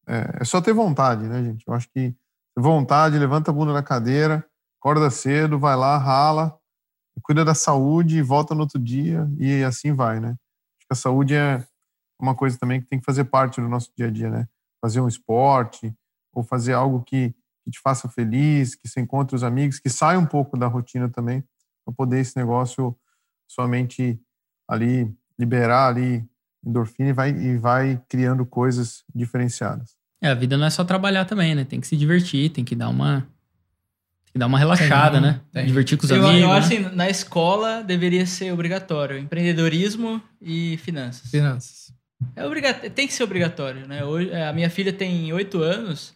[0.07, 1.67] é, é só ter vontade, né, gente?
[1.67, 2.15] Eu acho que
[2.57, 4.45] vontade, levanta a bunda da cadeira,
[4.79, 6.57] acorda cedo, vai lá, rala,
[7.21, 10.35] cuida da saúde volta no outro dia, e assim vai, né?
[10.89, 11.63] A saúde é
[12.19, 14.47] uma coisa também que tem que fazer parte do nosso dia a dia, né?
[14.81, 15.93] Fazer um esporte
[16.33, 17.33] ou fazer algo que,
[17.63, 21.09] que te faça feliz, que você encontre os amigos, que saia um pouco da rotina
[21.09, 21.43] também,
[21.85, 22.97] para poder esse negócio
[23.47, 24.19] sua mente
[24.67, 26.27] ali liberar ali
[26.65, 29.97] endorfina e vai, e vai criando coisas diferenciadas.
[30.21, 31.63] É, a vida não é só trabalhar também, né?
[31.63, 33.27] Tem que se divertir, tem que dar uma
[34.29, 35.41] tem que dar uma relaxada, Tem, né?
[35.51, 35.65] tem.
[35.65, 36.41] Divertir com os Eu, amigos.
[36.41, 36.53] eu né?
[36.57, 39.17] acho assim, na escola deveria ser obrigatório.
[39.17, 41.31] Empreendedorismo e finanças.
[41.31, 41.91] Finanças.
[42.35, 44.03] É obrigatório, tem que ser obrigatório, né?
[44.05, 46.13] Hoje, a minha filha tem oito anos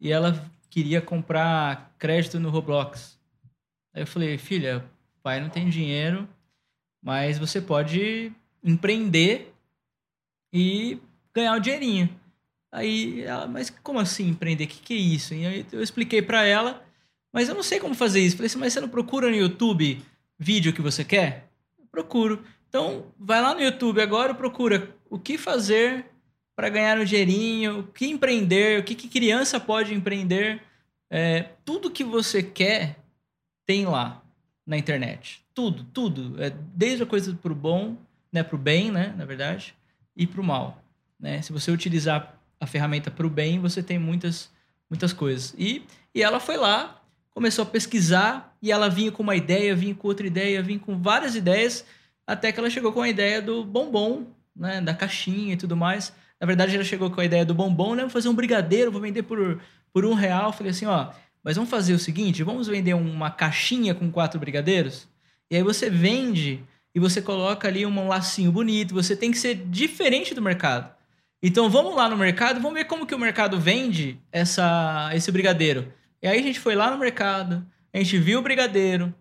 [0.00, 3.18] e ela queria comprar crédito no Roblox.
[3.94, 4.84] Aí eu falei, filha,
[5.22, 6.26] pai não tem dinheiro,
[7.02, 8.32] mas você pode
[8.64, 9.52] empreender
[10.52, 10.98] e
[11.34, 12.08] ganhar o dinheirinho.
[12.72, 14.64] Aí ela, mas como assim empreender?
[14.64, 15.34] O que, que é isso?
[15.34, 16.82] E aí eu expliquei pra ela,
[17.32, 18.36] mas eu não sei como fazer isso.
[18.36, 20.02] Falei assim, mas você não procura no YouTube
[20.38, 21.48] vídeo que você quer?
[21.90, 22.44] Procuro.
[22.68, 26.06] Então, vai lá no YouTube agora e procura o que fazer
[26.54, 30.62] para ganhar um dinheirinho, o que empreender, o que, que criança pode empreender.
[31.10, 32.98] É, tudo que você quer
[33.66, 34.22] tem lá
[34.66, 35.44] na internet.
[35.54, 36.42] Tudo, tudo.
[36.42, 37.96] É, desde a coisa pro bom,
[38.30, 39.74] né, pro bem, né, na verdade,
[40.16, 40.82] e pro mal.
[41.18, 41.42] Né?
[41.42, 44.50] Se você utilizar a ferramenta para o bem, você tem muitas,
[44.88, 45.54] muitas coisas.
[45.58, 47.01] E, e ela foi lá,
[47.34, 51.00] começou a pesquisar e ela vinha com uma ideia, vinha com outra ideia, vinha com
[51.00, 51.84] várias ideias,
[52.26, 56.12] até que ela chegou com a ideia do bombom, né, da caixinha e tudo mais.
[56.40, 59.00] Na verdade, ela chegou com a ideia do bombom, né, vou fazer um brigadeiro, vou
[59.00, 59.60] vender por,
[59.92, 60.52] por um real.
[60.52, 61.10] Falei assim, ó,
[61.42, 65.08] mas vamos fazer o seguinte, vamos vender uma caixinha com quatro brigadeiros?
[65.50, 66.62] E aí você vende
[66.94, 70.92] e você coloca ali um lacinho bonito, você tem que ser diferente do mercado.
[71.42, 75.92] Então vamos lá no mercado, vamos ver como que o mercado vende essa, esse brigadeiro.
[76.22, 79.12] E aí a gente foi lá no mercado, a gente viu o brigadeiro.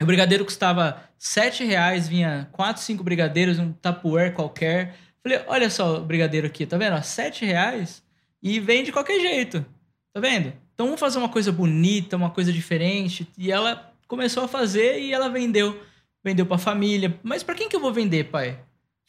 [0.00, 4.94] O brigadeiro custava sete reais, vinha quatro, cinco brigadeiros, um tapuer qualquer.
[5.22, 7.02] Falei, olha só o brigadeiro aqui, tá vendo?
[7.02, 8.04] Sete reais
[8.42, 9.64] e vende de qualquer jeito,
[10.12, 10.52] tá vendo?
[10.74, 13.26] Então vamos fazer uma coisa bonita, uma coisa diferente.
[13.38, 15.82] E ela começou a fazer e ela vendeu.
[16.22, 17.18] Vendeu pra família.
[17.22, 18.60] Mas para quem que eu vou vender, pai?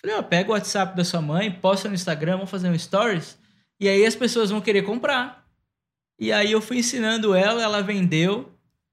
[0.01, 3.37] Falei, ó, pega o WhatsApp da sua mãe, posta no Instagram, vamos fazer um stories.
[3.79, 5.46] E aí as pessoas vão querer comprar.
[6.19, 8.51] E aí eu fui ensinando ela, ela vendeu,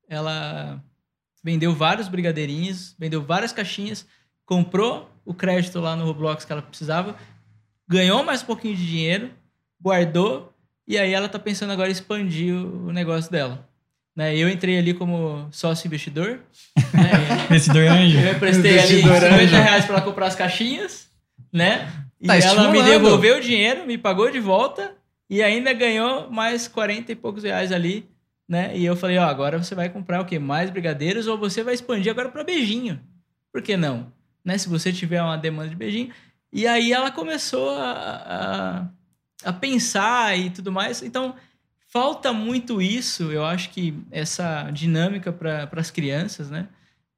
[0.09, 0.83] ela
[1.43, 4.07] vendeu vários brigadeirinhos, vendeu várias caixinhas,
[4.45, 7.17] comprou o crédito lá no Roblox que ela precisava,
[7.89, 9.31] ganhou mais um pouquinho de dinheiro,
[9.81, 10.53] guardou,
[10.87, 13.67] e aí ela tá pensando agora em expandir o negócio dela.
[14.15, 14.37] Né?
[14.37, 16.41] Eu entrei ali como sócio investidor.
[16.93, 17.45] Né?
[17.51, 18.19] investidor anjo.
[18.19, 21.09] Eu emprestei ali 50 reais para ela comprar as caixinhas,
[21.53, 21.91] né?
[22.21, 24.95] E tá ela me devolveu o dinheiro, me pagou de volta
[25.29, 28.09] e ainda ganhou mais 40 e poucos reais ali,
[28.49, 28.77] né?
[28.77, 30.39] E eu falei, ó, agora você vai comprar o quê?
[30.39, 33.01] Mais brigadeiros ou você vai expandir agora para beijinho?
[33.53, 34.13] Por que não?
[34.45, 34.59] Né?
[34.59, 36.13] Se você tiver uma demanda de beijinho.
[36.53, 38.89] E aí ela começou a,
[39.45, 41.03] a, a pensar e tudo mais.
[41.03, 41.35] Então,
[41.89, 46.69] falta muito isso, eu acho que essa dinâmica para as crianças, né?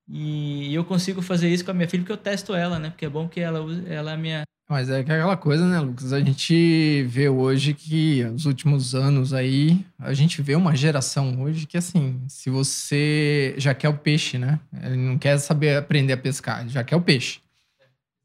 [0.09, 2.91] E eu consigo fazer isso com a minha filha porque eu testo ela, né?
[2.91, 6.12] Porque é bom que ela, ela é minha mas é aquela coisa, né, Lucas?
[6.12, 11.67] A gente vê hoje que nos últimos anos aí, a gente vê uma geração hoje
[11.67, 14.59] que, assim, se você já quer o peixe, né?
[14.83, 17.41] Ele não quer saber aprender a pescar, já quer o peixe.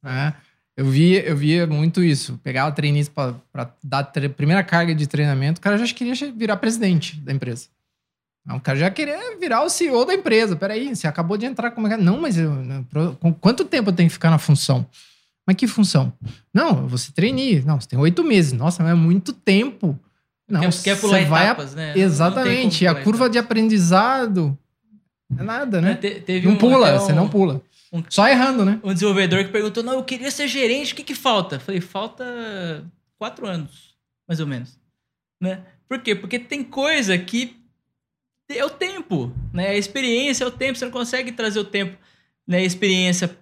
[0.01, 0.33] Né?
[0.75, 2.39] Eu via, eu via muito isso.
[2.43, 7.17] Pegava treinistas para dar a primeira carga de treinamento, o cara já queria virar presidente
[7.17, 7.67] da empresa.
[8.49, 10.55] O cara já queria virar o CEO da empresa.
[10.55, 12.51] Peraí, você acabou de entrar como é que Não, mas eu,
[13.39, 14.83] quanto tempo eu tenho que ficar na função?
[15.47, 16.13] Mas que função?
[16.53, 17.61] Não, você treine.
[17.61, 18.53] Não, você tem oito meses.
[18.53, 19.99] Nossa, mas é muito tempo.
[20.47, 21.75] Não, quer, quer pular vai etapas, a...
[21.75, 21.93] né?
[21.97, 22.85] Exatamente.
[22.85, 23.31] a curva etapas.
[23.31, 24.57] de aprendizado
[25.37, 25.95] é nada, né?
[25.95, 27.61] Te, teve não um, pula, um, você não pula.
[27.91, 28.79] Um, Só errando, né?
[28.83, 31.59] Um desenvolvedor que perguntou: não, eu queria ser gerente, o que, que falta?
[31.59, 32.83] Falei, falta
[33.17, 33.95] quatro anos,
[34.27, 34.77] mais ou menos.
[35.39, 35.61] Né?
[35.87, 36.15] Por quê?
[36.15, 37.57] Porque tem coisa que
[38.49, 39.69] é o tempo, né?
[39.69, 41.97] A experiência é o tempo, você não consegue trazer o tempo,
[42.47, 42.57] né?
[42.57, 43.37] A experiência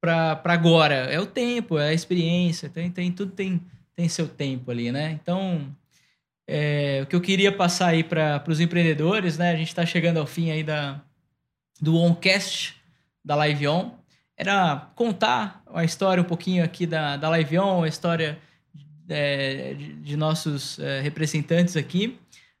[0.00, 0.94] para agora.
[0.94, 3.60] É o tempo, é a experiência, tem, tem tudo tem,
[3.94, 5.18] tem seu tempo ali, né?
[5.22, 5.74] Então,
[6.48, 9.50] é, o que eu queria passar aí para os empreendedores, né?
[9.52, 11.00] A gente está chegando ao fim aí da,
[11.80, 12.76] do Oncast,
[13.24, 13.92] da Live On,
[14.36, 18.38] era contar a história um pouquinho aqui da, da Live On, a história
[19.08, 22.18] é, de, de, nossos é, representantes aqui,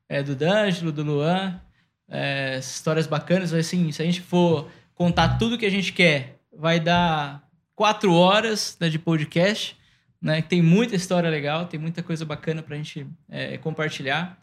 [0.08, 1.58] é, do D'Angelo, do Luan,
[2.06, 6.78] é, histórias bacanas, assim, se a gente for contar tudo que a gente quer vai
[6.78, 7.42] dar
[7.74, 9.74] quatro horas né, de podcast,
[10.20, 10.42] né?
[10.42, 14.38] Tem muita história legal, tem muita coisa bacana para a gente é, compartilhar.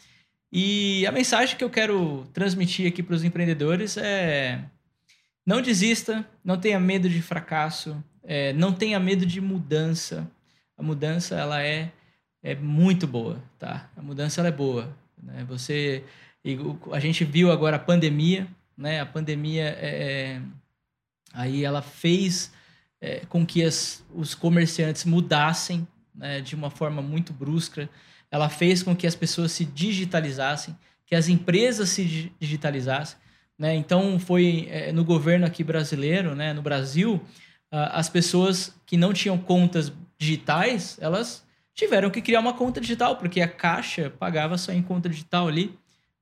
[0.51, 4.63] E a mensagem que eu quero transmitir aqui para os empreendedores é:
[5.45, 10.27] não desista, não tenha medo de fracasso, é, não tenha medo de mudança.
[10.75, 11.91] A mudança ela é,
[12.41, 13.91] é muito boa, tá?
[13.95, 14.97] A mudança ela é boa.
[15.21, 15.45] Né?
[15.47, 16.03] Você,
[16.91, 18.99] a gente viu agora a pandemia, né?
[18.99, 20.41] A pandemia é, é
[21.33, 22.51] Aí ela fez
[22.99, 27.89] é, com que as, os comerciantes mudassem né, de uma forma muito brusca.
[28.31, 30.75] Ela fez com que as pessoas se digitalizassem,
[31.05, 33.17] que as empresas se digitalizassem.
[33.57, 33.75] Né?
[33.75, 37.21] Então, foi é, no governo aqui brasileiro, né, no Brasil,
[37.69, 43.41] as pessoas que não tinham contas digitais, elas tiveram que criar uma conta digital, porque
[43.41, 45.77] a Caixa pagava só em conta digital ali,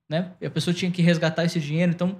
[0.10, 0.32] né?
[0.42, 1.92] E a pessoa tinha que resgatar esse dinheiro.
[1.92, 2.20] Então,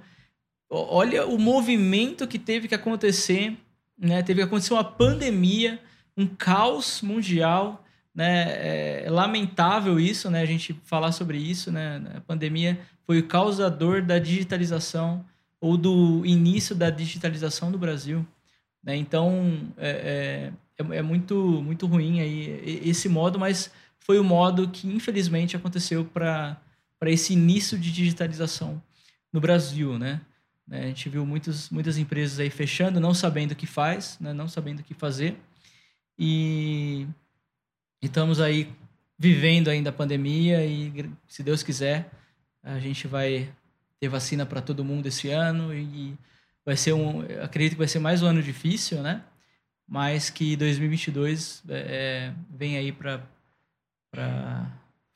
[0.68, 3.56] olha o movimento que teve que acontecer,
[3.98, 4.22] né?
[4.22, 5.80] Teve que acontecer uma pandemia,
[6.16, 9.04] um caos mundial, né?
[9.04, 10.40] É lamentável isso, né?
[10.40, 12.02] A gente falar sobre isso, né?
[12.16, 15.24] A pandemia foi o causador da digitalização
[15.60, 18.26] ou do início da digitalização do Brasil,
[18.82, 18.96] né?
[18.96, 24.88] Então é, é, é muito muito ruim aí esse modo, mas foi o modo que
[24.88, 26.60] infelizmente aconteceu para
[26.98, 28.82] para esse início de digitalização
[29.32, 30.20] no Brasil, né?
[30.66, 30.80] Né?
[30.80, 34.32] A gente viu muitos, muitas empresas aí fechando, não sabendo o que faz, né?
[34.32, 35.38] não sabendo o que fazer.
[36.18, 37.06] E,
[38.02, 38.72] e estamos aí
[39.18, 42.10] vivendo ainda a pandemia e, se Deus quiser,
[42.62, 43.52] a gente vai
[44.00, 46.18] ter vacina para todo mundo esse ano e
[46.64, 49.22] vai ser um, acredito que vai ser mais um ano difícil, né?
[49.88, 53.22] Mas que 2022 é, é, vem aí para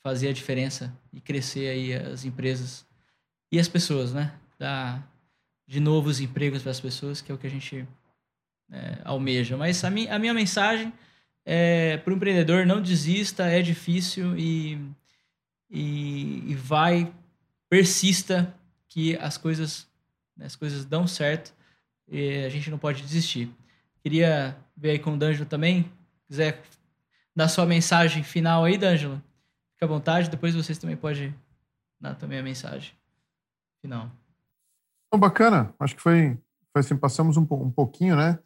[0.03, 2.87] fazer a diferença e crescer aí as empresas
[3.51, 4.33] e as pessoas, né?
[4.59, 5.10] Dar
[5.71, 7.87] de novos empregos para as pessoas, que é o que a gente
[8.73, 9.57] é, almeja.
[9.57, 10.93] Mas a, mi, a minha mensagem
[11.47, 14.85] é para o empreendedor, não desista, é difícil e,
[15.71, 17.15] e, e vai,
[17.69, 18.53] persista
[18.89, 19.87] que as coisas,
[20.37, 21.55] né, as coisas dão certo
[22.09, 23.49] e a gente não pode desistir.
[24.03, 25.89] Queria ver aí com o D'Angelo também,
[26.27, 26.61] quiser
[27.35, 29.23] dar sua mensagem final aí, D'Angelo,
[29.75, 31.33] fica à vontade, depois vocês também podem
[32.01, 32.93] dar também a mensagem
[33.81, 34.11] final.
[35.13, 36.39] Bom, bacana, acho que foi,
[36.73, 38.39] foi assim, passamos um, um pouquinho, né,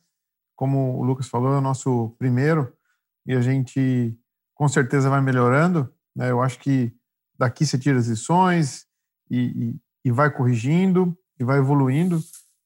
[0.56, 2.72] como o Lucas falou, é o nosso primeiro,
[3.26, 4.16] e a gente
[4.54, 5.92] com certeza vai melhorando.
[6.14, 6.30] Né?
[6.30, 6.94] Eu acho que
[7.36, 8.86] daqui você tira as lições
[9.30, 9.38] e,
[10.04, 12.20] e, e vai corrigindo e vai evoluindo.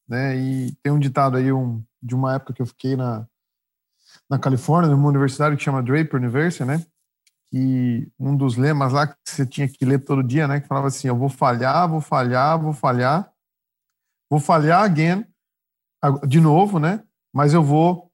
[0.06, 0.36] Né?
[0.36, 3.26] E tem um ditado aí um, de uma época que eu fiquei na,
[4.28, 6.84] na Califórnia, numa universidade que chama Draper University, né?
[7.50, 10.60] Que um dos lemas lá que você tinha que ler todo dia, né?
[10.60, 13.30] Que falava assim: eu vou falhar, vou falhar, vou falhar,
[14.30, 15.24] vou falhar again,
[16.26, 17.02] de novo, né?
[17.32, 18.10] Mas eu vou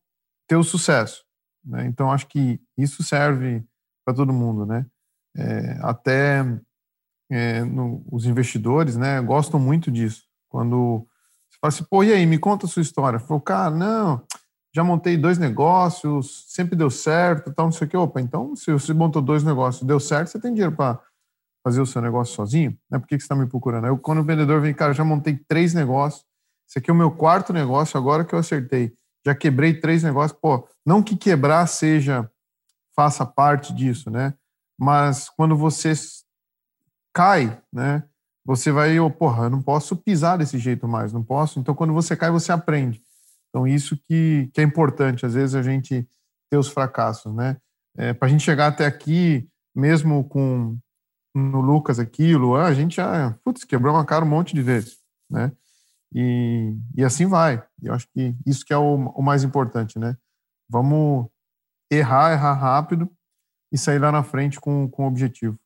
[0.48, 1.24] ter o sucesso.
[1.64, 1.86] Né?
[1.86, 3.64] Então, acho que isso serve
[4.04, 4.86] para todo mundo, né?
[5.36, 6.44] É, até
[7.30, 10.24] é, no, os investidores, né, gostam muito disso.
[10.48, 11.06] Quando
[11.50, 13.18] você fala assim, pô, e aí, me conta a sua história.
[13.18, 14.24] Falou, cara, não,
[14.74, 17.96] já montei dois negócios, sempre deu certo, tal, não sei o que.
[17.96, 21.00] Opa, então, se você montou dois negócios, deu certo, você tem dinheiro para
[21.64, 22.78] fazer o seu negócio sozinho?
[22.90, 22.98] Né?
[22.98, 23.86] Por que, que você está me procurando?
[23.86, 26.24] Eu, quando o vendedor vem, cara, já montei três negócios,
[26.68, 28.94] esse aqui é o meu quarto negócio, agora que eu acertei
[29.24, 30.38] já quebrei três negócios.
[30.38, 32.30] Pô, não que quebrar seja,
[32.94, 34.34] faça parte disso, né?
[34.78, 35.92] Mas quando você
[37.12, 38.04] cai, né?
[38.44, 41.58] Você vai, oh, porra, eu não posso pisar desse jeito mais, não posso.
[41.58, 43.00] Então, quando você cai, você aprende.
[43.48, 46.06] Então, isso que, que é importante, às vezes, a gente
[46.50, 47.56] ter os fracassos, né?
[47.96, 50.76] É, Para a gente chegar até aqui, mesmo com
[51.34, 54.62] no Lucas aqui, o Luan, a gente já, putz, quebrou uma cara um monte de
[54.62, 55.50] vezes, né?
[56.14, 57.62] E, e assim vai.
[57.82, 60.16] Eu acho que isso que é o, o mais importante, né?
[60.68, 61.26] Vamos
[61.90, 63.10] errar, errar rápido
[63.72, 65.58] e sair lá na frente com, com o objetivo.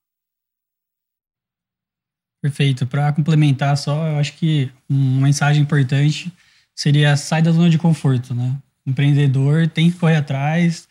[2.42, 2.86] Perfeito.
[2.86, 6.32] Para complementar só, eu acho que uma mensagem importante
[6.74, 8.56] seria sair da zona de conforto, né?
[8.86, 10.88] Empreendedor tem que correr atrás,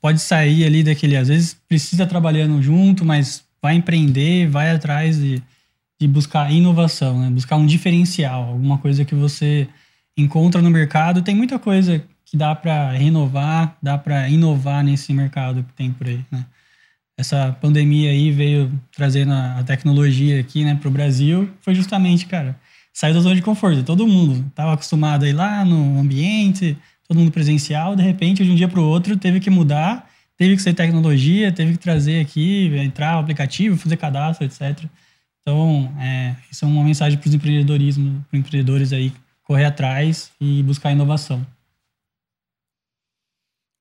[0.00, 5.42] pode sair ali daquele, às vezes precisa trabalhando junto, mas vai empreender, vai atrás de
[6.04, 7.30] de buscar inovação, né?
[7.30, 9.66] buscar um diferencial, alguma coisa que você
[10.16, 11.22] encontra no mercado.
[11.22, 16.06] Tem muita coisa que dá para renovar, dá para inovar nesse mercado que tem por
[16.06, 16.24] aí.
[16.30, 16.44] Né?
[17.16, 22.58] Essa pandemia aí veio trazendo a tecnologia aqui né, para o Brasil, foi justamente, cara,
[22.92, 23.82] saiu da zona de conforto.
[23.82, 28.50] Todo mundo estava acostumado a ir lá no ambiente, todo mundo presencial, de repente, de
[28.50, 32.20] um dia para o outro, teve que mudar, teve que ser tecnologia, teve que trazer
[32.20, 34.84] aqui, entrar o aplicativo, fazer cadastro, etc.
[35.40, 39.12] Então, é, isso é uma mensagem para os empreendedorismo, para empreendedores aí
[39.42, 41.46] correr atrás e buscar inovação.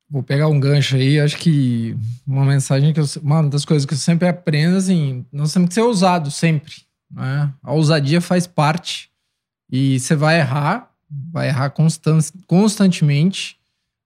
[0.09, 1.97] Vou pegar um gancho aí, acho que
[2.27, 3.05] uma mensagem que eu,
[3.49, 6.73] das coisas que eu sempre aprendo, assim, nós temos que ser ousados sempre,
[7.09, 7.51] né?
[7.63, 9.09] A ousadia faz parte
[9.71, 10.91] e você vai errar,
[11.31, 13.57] vai errar constant, constantemente,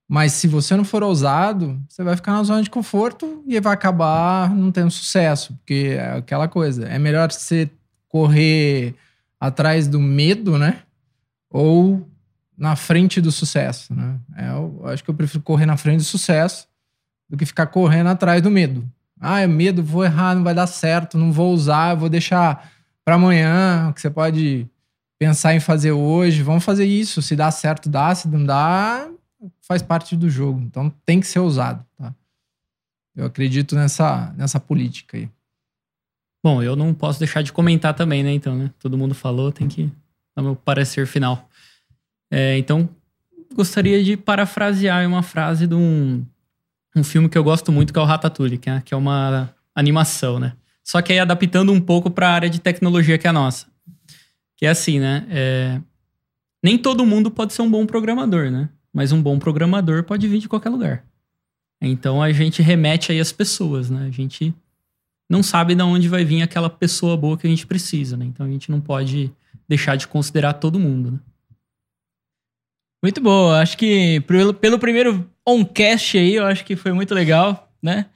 [0.08, 3.74] mas se você não for ousado, você vai ficar na zona de conforto e vai
[3.74, 5.52] acabar não tendo sucesso.
[5.56, 6.88] Porque é aquela coisa.
[6.88, 7.70] É melhor você
[8.08, 8.94] correr
[9.38, 10.78] atrás do medo, né?
[11.50, 12.08] Ou
[12.56, 14.18] na frente do sucesso, né?
[14.34, 16.66] É, eu acho que eu prefiro correr na frente do sucesso
[17.28, 18.88] do que ficar correndo atrás do medo.
[19.20, 22.70] Ah, é medo, vou errar, não vai dar certo, não vou usar, vou deixar
[23.04, 24.66] para amanhã, que você pode
[25.18, 26.42] pensar em fazer hoje.
[26.42, 27.20] Vamos fazer isso.
[27.20, 28.14] Se dá certo, dá.
[28.14, 29.08] Se não dá,
[29.68, 30.60] faz parte do jogo.
[30.60, 31.84] Então tem que ser usado.
[31.96, 32.14] Tá?
[33.14, 35.28] Eu acredito nessa, nessa política aí.
[36.42, 38.32] Bom, eu não posso deixar de comentar também, né?
[38.32, 38.70] Então, né?
[38.78, 39.92] Todo mundo falou, tem que
[40.34, 41.48] dar meu parecer final.
[42.30, 42.88] É, então,
[43.54, 46.24] gostaria de parafrasear uma frase de um,
[46.94, 49.52] um filme que eu gosto muito, que é o Ratatouille, que é, que é uma
[49.74, 50.54] animação, né?
[50.84, 53.66] Só que aí adaptando um pouco para a área de tecnologia que é a nossa.
[54.56, 55.26] Que é assim, né?
[55.28, 55.80] É,
[56.62, 58.68] nem todo mundo pode ser um bom programador, né?
[58.92, 61.04] Mas um bom programador pode vir de qualquer lugar.
[61.80, 64.06] Então a gente remete aí as pessoas, né?
[64.06, 64.54] A gente
[65.30, 68.24] não sabe de onde vai vir aquela pessoa boa que a gente precisa, né?
[68.24, 69.30] Então a gente não pode
[69.68, 71.18] deixar de considerar todo mundo, né?
[73.02, 73.52] Muito bom.
[73.52, 78.06] Acho que pelo, pelo primeiro oncast aí, eu acho que foi muito legal, né?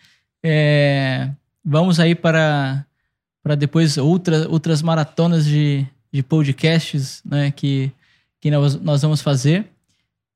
[0.43, 1.31] É,
[1.65, 2.85] vamos aí para,
[3.43, 7.93] para depois outra, outras maratonas de, de podcasts né, que,
[8.41, 9.67] que nós, nós vamos fazer.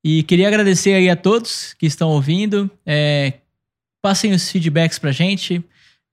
[0.03, 2.69] E queria agradecer aí a todos que estão ouvindo.
[2.85, 3.33] É,
[4.01, 5.63] passem os feedbacks pra gente.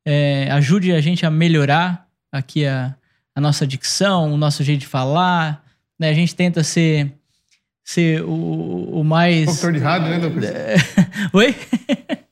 [0.06, 2.94] É, ajude a gente a melhorar aqui a,
[3.34, 5.64] a nossa dicção, o nosso jeito de falar.
[5.98, 6.10] Né?
[6.10, 7.12] A gente tenta ser,
[7.84, 9.46] ser o, o mais.
[9.46, 10.44] Locutor de rádio, né, Lucas?
[11.32, 11.54] Oi?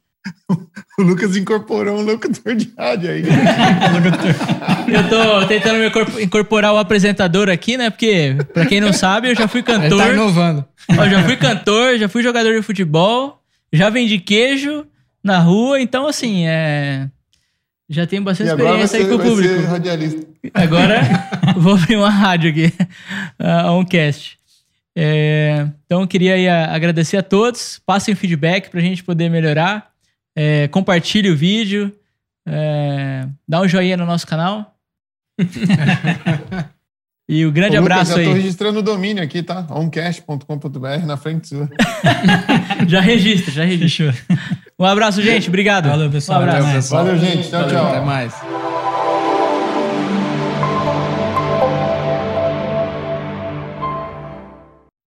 [0.98, 3.22] O Lucas incorporou um locutor de rádio aí.
[4.92, 7.88] Eu tô tentando me corpo- incorporar o apresentador aqui, né?
[7.88, 9.98] Porque, pra quem não sabe, eu já fui Ele cantor.
[9.98, 10.64] tá inovando.
[10.98, 14.86] Ó, já fui cantor, já fui jogador de futebol, já vendi queijo
[15.22, 17.08] na rua, então assim, é.
[17.88, 19.70] Já tenho bastante E agora vai experiência aí com o vai ser público.
[19.70, 20.26] radialista.
[20.54, 21.00] Agora
[21.56, 22.72] vou abrir uma rádio aqui,
[23.38, 24.38] a Oncast.
[24.96, 27.80] É, então eu queria aí a- agradecer a todos.
[27.84, 29.90] Passem feedback pra gente poder melhorar.
[30.36, 31.92] É, compartilhe o vídeo.
[32.48, 34.74] é, dá um joinha no nosso canal.
[37.34, 38.32] E o grande Ô, Lucas, abraço tô aí.
[38.34, 39.66] registrando o domínio aqui, tá?
[39.70, 41.68] oncast.com.br na frente sua.
[42.86, 44.14] Já registra, já registra.
[44.78, 45.48] Um abraço, gente.
[45.48, 45.88] Obrigado.
[45.88, 46.40] Valeu, pessoal.
[46.40, 46.58] Um abraço.
[46.62, 46.90] Até mais.
[46.90, 47.48] Valeu, gente.
[47.48, 47.86] Tchau, tchau.
[47.86, 48.34] Até mais.